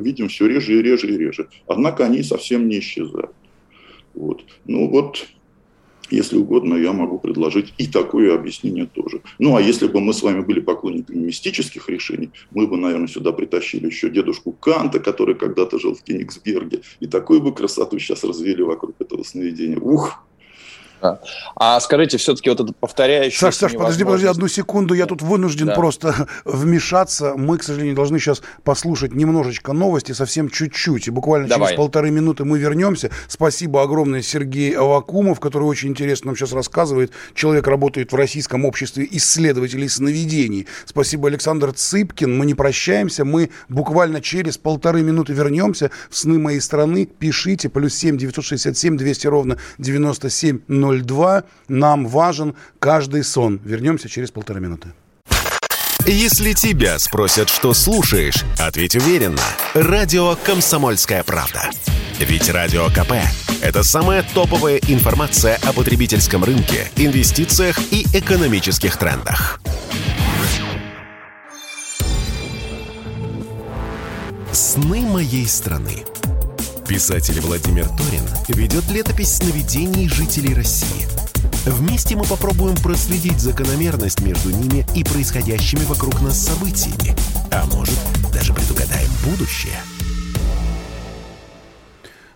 [0.00, 1.48] видим все реже и реже и реже.
[1.66, 3.32] Однако они совсем не исчезают.
[4.14, 4.44] Вот.
[4.64, 5.26] Ну вот
[6.10, 9.20] если угодно, я могу предложить и такое объяснение тоже.
[9.38, 13.32] Ну, а если бы мы с вами были поклонниками мистических решений, мы бы, наверное, сюда
[13.32, 18.62] притащили еще дедушку Канта, который когда-то жил в Кенигсберге, и такую бы красоту сейчас развели
[18.62, 19.78] вокруг этого сновидения.
[19.78, 20.24] Ух,
[21.02, 21.20] да.
[21.56, 23.46] А скажите, все-таки вот это повторяющееся...
[23.46, 25.74] Саш, Саш, подожди, подожди одну секунду, я тут вынужден да.
[25.74, 27.34] просто вмешаться.
[27.36, 31.08] Мы, к сожалению, должны сейчас послушать немножечко новости, совсем чуть-чуть.
[31.08, 31.68] И буквально Давай.
[31.68, 33.10] через полторы минуты мы вернемся.
[33.28, 37.12] Спасибо огромное Сергей Авакумов, который очень интересно нам сейчас рассказывает.
[37.34, 40.66] Человек работает в Российском обществе исследователей сновидений.
[40.84, 42.36] Спасибо, Александр Цыпкин.
[42.36, 47.06] Мы не прощаемся, мы буквально через полторы минуты вернемся в «Сны моей страны».
[47.06, 50.60] Пишите, плюс семь девятьсот шестьдесят семь двести ровно девяносто семь
[50.92, 51.44] 02.
[51.68, 53.60] Нам важен каждый сон.
[53.64, 54.92] Вернемся через полтора минуты.
[56.06, 59.42] Если тебя спросят, что слушаешь, ответь уверенно.
[59.74, 61.70] Радио «Комсомольская правда».
[62.18, 63.12] Ведь Радио КП–
[63.62, 69.60] это самая топовая информация о потребительском рынке, инвестициях и экономических трендах.
[74.50, 76.04] «Сны моей страны»
[76.88, 81.06] Писатель Владимир Торин ведет летопись сновидений жителей России.
[81.66, 87.14] Вместе мы попробуем проследить закономерность между ними и происходящими вокруг нас событиями.
[87.50, 87.98] А может,
[88.32, 89.78] даже предугадаем будущее–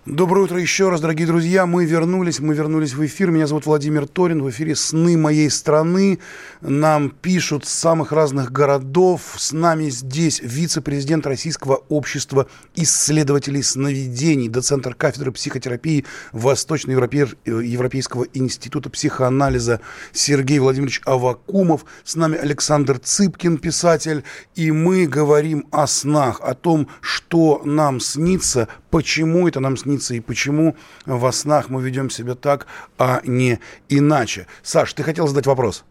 [0.04, 1.64] Доброе утро еще раз, дорогие друзья.
[1.64, 3.30] Мы вернулись, мы вернулись в эфир.
[3.30, 4.42] Меня зовут Владимир Торин.
[4.42, 6.18] В эфире «Сны моей страны».
[6.60, 9.36] Нам пишут с самых разных городов.
[9.36, 19.80] С нами здесь вице-президент Российского общества исследователей сновидений, доцент кафедры психотерапии Восточноевропейского института психоанализа
[20.10, 21.84] Сергей Владимирович Авакумов.
[22.02, 24.24] С нами Александр Цыпкин, писатель.
[24.56, 30.20] И мы говорим о снах, о том, что нам снится, почему это нам снится и
[30.20, 30.76] почему
[31.06, 32.66] во снах мы ведем себя так,
[32.98, 34.46] а не иначе.
[34.62, 35.84] Саш, ты хотел задать вопрос?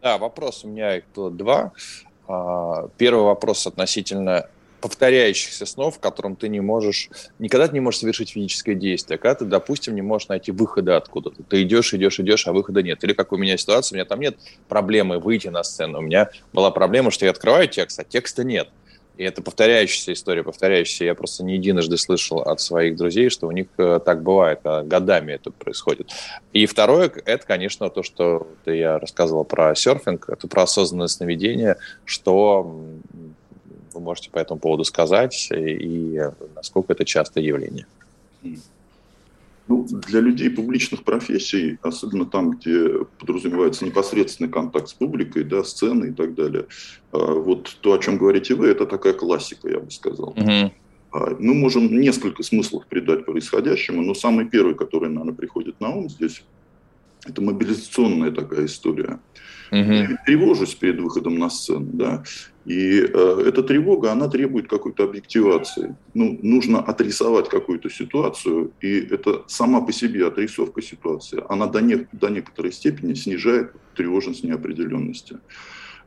[0.00, 1.72] Да, вопрос у меня их было два.
[2.28, 4.46] А, первый вопрос относительно
[4.80, 7.08] повторяющихся снов, в котором ты не можешь,
[7.38, 11.42] никогда ты не можешь совершить физическое действие, когда ты, допустим, не можешь найти выхода откуда-то.
[11.42, 13.02] Ты идешь, идешь, идешь, а выхода нет.
[13.02, 14.36] Или как у меня ситуация, у меня там нет
[14.68, 15.98] проблемы выйти на сцену.
[15.98, 18.68] У меня была проблема, что я открываю текст, а текста нет.
[19.16, 21.04] И это повторяющаяся история, повторяющаяся.
[21.04, 24.82] Я просто не единожды слышал от своих друзей, что у них э, так бывает, а
[24.82, 26.10] годами это происходит.
[26.52, 32.62] И второе, это, конечно, то, что я рассказывал про серфинг, это про осознанное сновидение, что
[33.92, 36.20] вы можете по этому поводу сказать и
[36.54, 37.86] насколько это частое явление.
[39.68, 46.06] Ну, для людей публичных профессий, особенно там, где подразумевается непосредственный контакт с публикой, да, сцены
[46.06, 46.66] и так далее,
[47.12, 50.30] а, вот то, о чем говорите вы, это такая классика, я бы сказал.
[50.30, 50.72] Угу.
[51.38, 56.42] Мы можем несколько смыслов придать происходящему, но самый первый, который, наверное, приходит на ум здесь,
[57.24, 59.20] это мобилизационная такая история.
[59.70, 59.78] Угу.
[59.78, 62.24] Я тревожусь перед выходом на сцену, да,
[62.64, 65.96] и э, эта тревога, она требует какой-то объективации.
[66.14, 72.06] Ну, нужно отрисовать какую-то ситуацию, и это сама по себе отрисовка ситуации, она до, не,
[72.12, 75.38] до некоторой степени снижает тревожность неопределенности.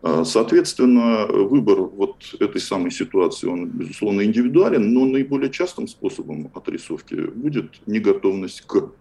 [0.02, 7.16] Э, соответственно, выбор вот этой самой ситуации, он, безусловно, индивидуален, но наиболее частым способом отрисовки
[7.16, 8.92] будет неготовность к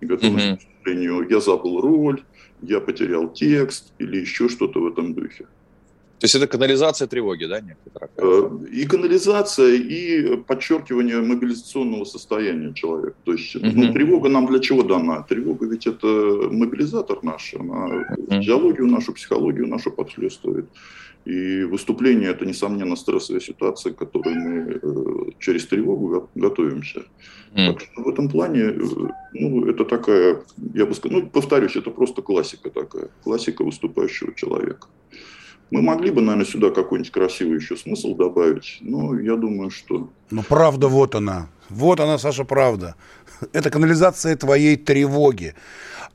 [0.00, 1.26] неготовность mm-hmm.
[1.26, 2.22] к я забыл роль,
[2.62, 5.46] я потерял текст или еще что-то в этом духе.
[6.18, 8.10] То есть это канализация тревоги, да, некоторая?
[8.16, 13.16] Э, и канализация, и подчеркивание мобилизационного состояния человека.
[13.24, 13.66] То есть угу.
[13.72, 15.22] ну, тревога нам для чего дана?
[15.22, 16.06] Тревога ведь это
[16.50, 18.30] мобилизатор наш, она угу.
[18.30, 20.66] физиологию нашу, психологию нашу подхлестывает.
[21.24, 27.02] И выступление– это, несомненно, стрессовая ситуация, к которой мы э, через тревогу готовимся.
[27.54, 27.66] Mm.
[27.66, 28.80] Так что в этом плане, э,
[29.34, 30.42] ну, это такая,
[30.74, 34.88] я бы сказал, ну, повторюсь, это просто классика такая, классика выступающего человека.
[35.70, 40.08] Мы могли бы, наверное, сюда какой-нибудь красивый еще смысл добавить, но я думаю, что...
[40.30, 41.48] Ну, правда вот она.
[41.68, 42.94] Вот она, Саша, правда.
[43.52, 45.54] Это канализация твоей тревоги.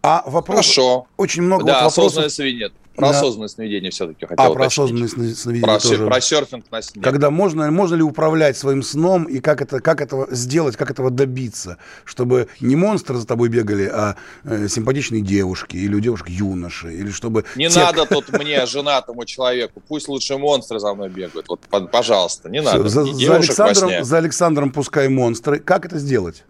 [0.01, 0.57] А вопрос...
[0.57, 1.07] Хорошо.
[1.17, 2.31] Очень много да, вот вопросов...
[2.31, 2.73] свинет.
[2.95, 3.17] Про да.
[3.17, 4.57] осознанное сновидение все-таки хотел А, уточнить.
[4.57, 6.05] про осознанное сновидение про, тоже.
[6.05, 7.01] Про серфинг на сне.
[7.01, 11.09] Когда можно, можно ли управлять своим сном и как, это, как этого сделать, как этого
[11.09, 16.93] добиться, чтобы не монстры за тобой бегали, а э, симпатичные девушки или у девушек юноши,
[16.93, 17.45] или чтобы...
[17.55, 17.79] Не те...
[17.79, 22.87] надо тут мне, женатому человеку, пусть лучше монстры за мной бегают, вот, пожалуйста, не надо.
[22.89, 25.59] За, за, Александром, за Александром пускай монстры.
[25.59, 26.43] Как это сделать?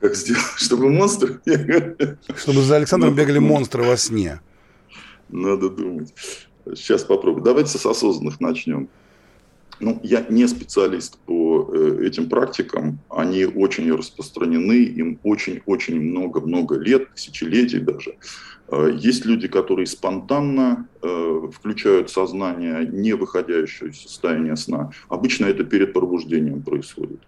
[0.00, 2.18] Как сделать, чтобы монстры бегали?
[2.36, 4.40] Чтобы за Александром ну, бегали монстры во сне.
[5.28, 6.12] Надо думать.
[6.66, 7.44] Сейчас попробую.
[7.44, 8.88] Давайте с осознанных начнем.
[9.80, 13.00] Ну, я не специалист по э, этим практикам.
[13.08, 18.14] Они очень распространены, им очень-очень много-много лет, тысячелетий даже.
[18.68, 24.90] Э, есть люди, которые спонтанно э, включают сознание, не выходящее из состояния сна.
[25.08, 27.20] Обычно это перед пробуждением происходит.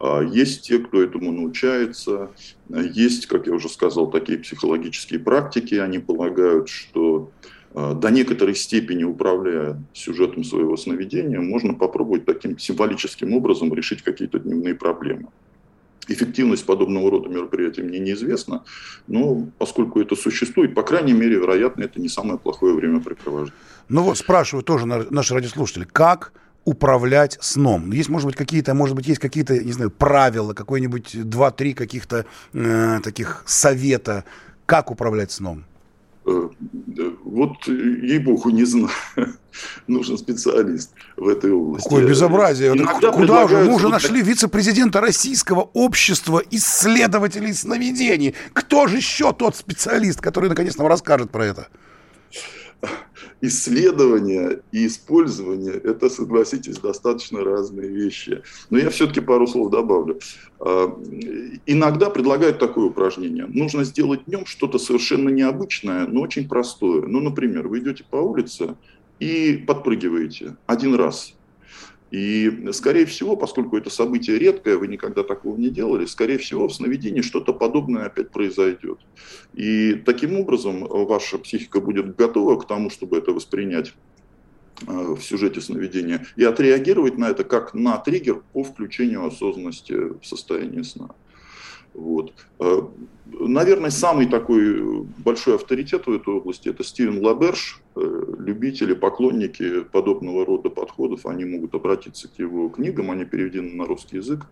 [0.00, 2.30] Э, есть те, кто этому научается.
[2.68, 5.74] Есть, как я уже сказал, такие психологические практики.
[5.74, 7.30] Они полагают, что
[7.74, 14.74] до некоторой степени управляя сюжетом своего сновидения, можно попробовать таким символическим образом решить какие-то дневные
[14.74, 15.28] проблемы.
[16.08, 18.62] Эффективность подобного рода мероприятий мне неизвестна,
[19.06, 23.52] но поскольку это существует, по крайней мере, вероятно, это не самое плохое времяпрепровождение.
[23.88, 26.32] Ну вот спрашивают тоже наши радиослушатели, как
[26.64, 27.92] управлять сном.
[27.92, 33.00] Есть, может быть, какие-то, может быть, есть какие-то, не знаю, правила, какой-нибудь два-три каких-то э,
[33.02, 34.24] таких совета,
[34.66, 35.64] как управлять сном?
[36.26, 36.48] Э,
[37.24, 38.90] вот, ей-богу, не знаю.
[39.86, 41.88] Нужен специалист в этой области.
[41.88, 42.72] Какое безобразие.
[42.72, 43.64] Иногда Куда уже?
[43.64, 48.34] Мы уже нашли вице-президента Российского общества исследователей сновидений.
[48.52, 51.68] Кто же еще тот специалист, который наконец нам расскажет про это?
[53.40, 58.42] Исследование и использование– это, согласитесь, достаточно разные вещи.
[58.70, 60.18] Но я все-таки пару слов добавлю.
[60.58, 60.98] А,
[61.66, 63.46] иногда предлагают такое упражнение.
[63.46, 67.02] Нужно сделать днем что-то совершенно необычное, но очень простое.
[67.06, 68.76] Ну, например, вы идете по улице
[69.20, 71.34] и подпрыгиваете один раз.
[72.10, 76.74] И, скорее всего, поскольку это событие редкое, вы никогда такого не делали, скорее всего, в
[76.74, 79.00] сновидении что-то подобное опять произойдет.
[79.54, 83.92] И таким образом ваша психика будет готова к тому, чтобы это воспринять
[84.86, 90.24] э, в сюжете сновидения и отреагировать на это как на триггер по включению осознанности в
[90.24, 91.10] состояние сна.
[91.92, 92.34] Вот.
[92.60, 92.82] Э,
[93.24, 97.80] наверное, самый такой большой авторитет в этой области– это Стивен Лаберш.
[97.96, 103.86] Э, любители, поклонники подобного рода подходов, они могут обратиться к его книгам, они переведены на
[103.86, 104.46] русский язык.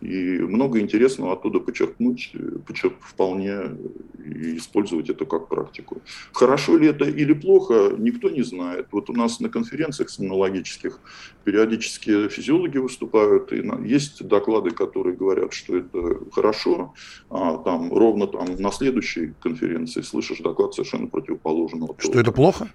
[0.00, 2.32] И много интересного оттуда подчеркнуть,
[2.66, 3.76] подчерк, вполне
[4.24, 6.00] и использовать это как практику.
[6.32, 8.86] Хорошо ли это или плохо, никто не знает.
[8.92, 10.98] Вот у нас на конференциях семинологических
[11.44, 16.94] периодически физиологи выступают, и есть доклады, которые говорят, что это хорошо,
[17.28, 21.94] а там ровно там на следующей конференции слышишь доклад совершенно противоположного.
[21.98, 22.70] Что это плохо?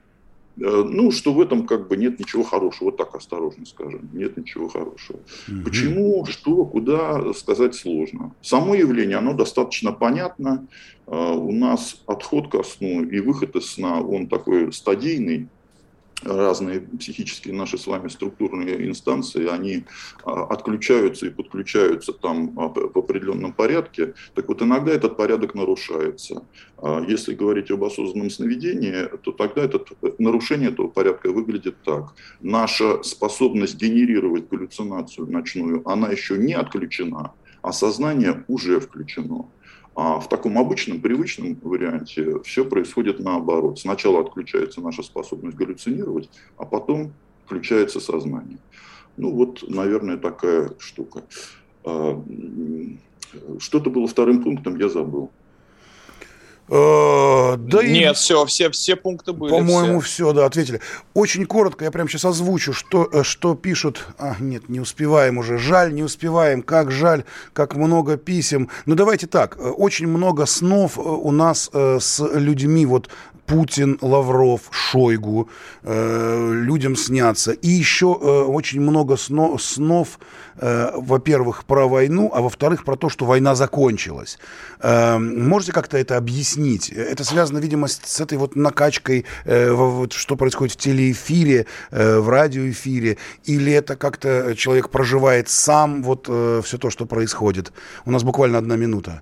[0.58, 4.38] Э, ну, что в этом как бы нет ничего хорошего, вот так осторожно скажем, нет
[4.38, 5.20] ничего хорошего.
[5.48, 5.64] Угу.
[5.64, 8.34] Почему, что, куда, сказать сложно.
[8.42, 10.68] Само явление, оно достаточно понятно.
[11.08, 15.50] Э, у нас отход ко сну и выход из сна, он такой стадийный,
[16.24, 19.86] разные психические наши с вами структурные инстанции, они
[20.24, 26.44] а, отключаются и подключаются там а, в определенном порядке, так вот иногда этот порядок нарушается.
[26.78, 29.84] А, если говорить об осознанном сновидении, то тогда это,
[30.18, 32.14] нарушение этого порядка выглядит так.
[32.42, 39.50] Наша способность генерировать галлюцинацию ночную, она еще не отключена, а сознание уже включено.
[39.96, 43.80] А в таком обычном, привычном варианте все происходит наоборот.
[43.80, 47.14] Сначала отключается наша способность галлюцинировать, а потом
[47.46, 48.58] включается сознание.
[49.16, 51.24] Ну вот, наверное, такая штука.
[51.86, 52.22] А,
[53.60, 55.32] что-то было вторым пунктом, я забыл.
[56.68, 58.16] Э, да Нет, и...
[58.16, 59.52] все, все, все пункты были.
[59.52, 60.10] По-моему, все.
[60.10, 60.82] все, да, ответили.
[61.14, 64.08] Очень коротко, я прямо сейчас озвучу, что, э, что пишут.
[64.18, 65.58] А, нет, не успеваем уже.
[65.58, 66.64] Жаль, не успеваем.
[66.64, 68.70] Как жаль, как много писем.
[68.86, 69.58] Ну, давайте так.
[69.58, 72.86] Э, очень много снов у нас с людьми.
[72.86, 73.10] Вот
[73.46, 75.50] Путин, Лавров, Шойгу
[75.84, 77.52] э, людям снятся.
[77.52, 80.20] И еще э, очень много сно, снов,
[80.58, 84.40] э, во-первых, про войну, а во-вторых, про то, что война закончилась.
[84.82, 86.90] Э, можете как-то это объяснить?
[86.90, 93.18] Это связано, видимо, с, этой вот накачкой, э, вот, что происходит в телеэфире, в радиоэфире,
[93.44, 97.74] или это как-то человек проживает сам вот все то, что происходит?
[98.06, 99.22] У нас буквально одна минута.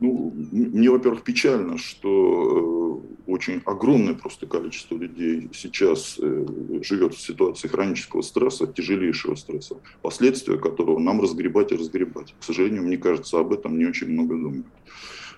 [0.00, 2.83] Ну, мне, во-первых, печально, что
[3.26, 6.46] очень огромное просто количество людей сейчас э,
[6.82, 12.34] живет в ситуации хронического стресса, тяжелейшего стресса, последствия которого нам разгребать и разгребать.
[12.38, 14.66] К сожалению, мне кажется, об этом не очень много думают.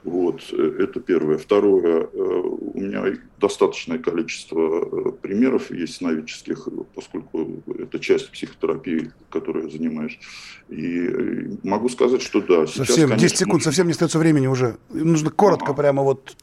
[0.02, 1.38] Вот, э, это первое.
[1.38, 3.04] Второе, э, у меня
[3.40, 10.18] достаточное количество примеров есть сновидческих, поскольку это часть психотерапии, которой я занимаюсь.
[10.68, 12.66] И могу сказать, что да.
[12.66, 14.76] Сейчас, совсем, конечно, 10 секунд, совсем не остается времени уже.
[14.90, 15.74] Нужно коротко ага.
[15.74, 16.36] прямо вот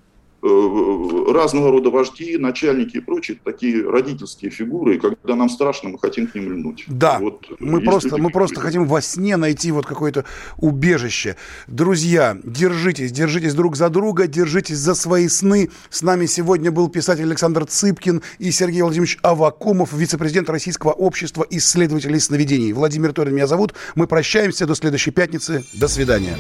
[0.44, 6.28] разного рода вожди, начальники и прочие такие родительские фигуры, и когда нам страшно, мы хотим
[6.28, 6.84] к ним льнуть.
[6.88, 10.26] Да, вот, мы, просто, люди, мы просто хотим во сне найти вот какое-то
[10.58, 11.38] убежище.
[11.68, 15.70] Друзья, держитесь, держитесь друг за друга, держитесь за свои сны.
[15.90, 22.20] С нами сегодня был писатель Александр Цыпкин и Сергей Владимирович Авакумов, вице-президент Российского общества исследователей
[22.20, 22.74] сновидений.
[22.74, 23.74] Владимир Торин меня зовут.
[23.96, 25.64] Мы прощаемся до следующей пятницы.
[25.74, 26.38] До свидания.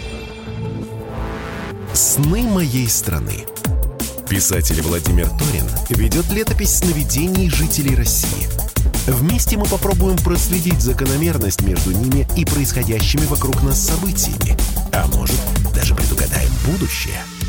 [1.93, 3.45] Сны моей страны.
[4.33, 8.49] Писатель Владимир Торин ведет летопись сновидений жителей России.
[9.05, 14.57] Вместе мы попробуем проследить закономерность между ними и происходящими вокруг нас событиями.
[14.91, 15.39] А может,
[15.75, 17.21] даже предугадаем будущее–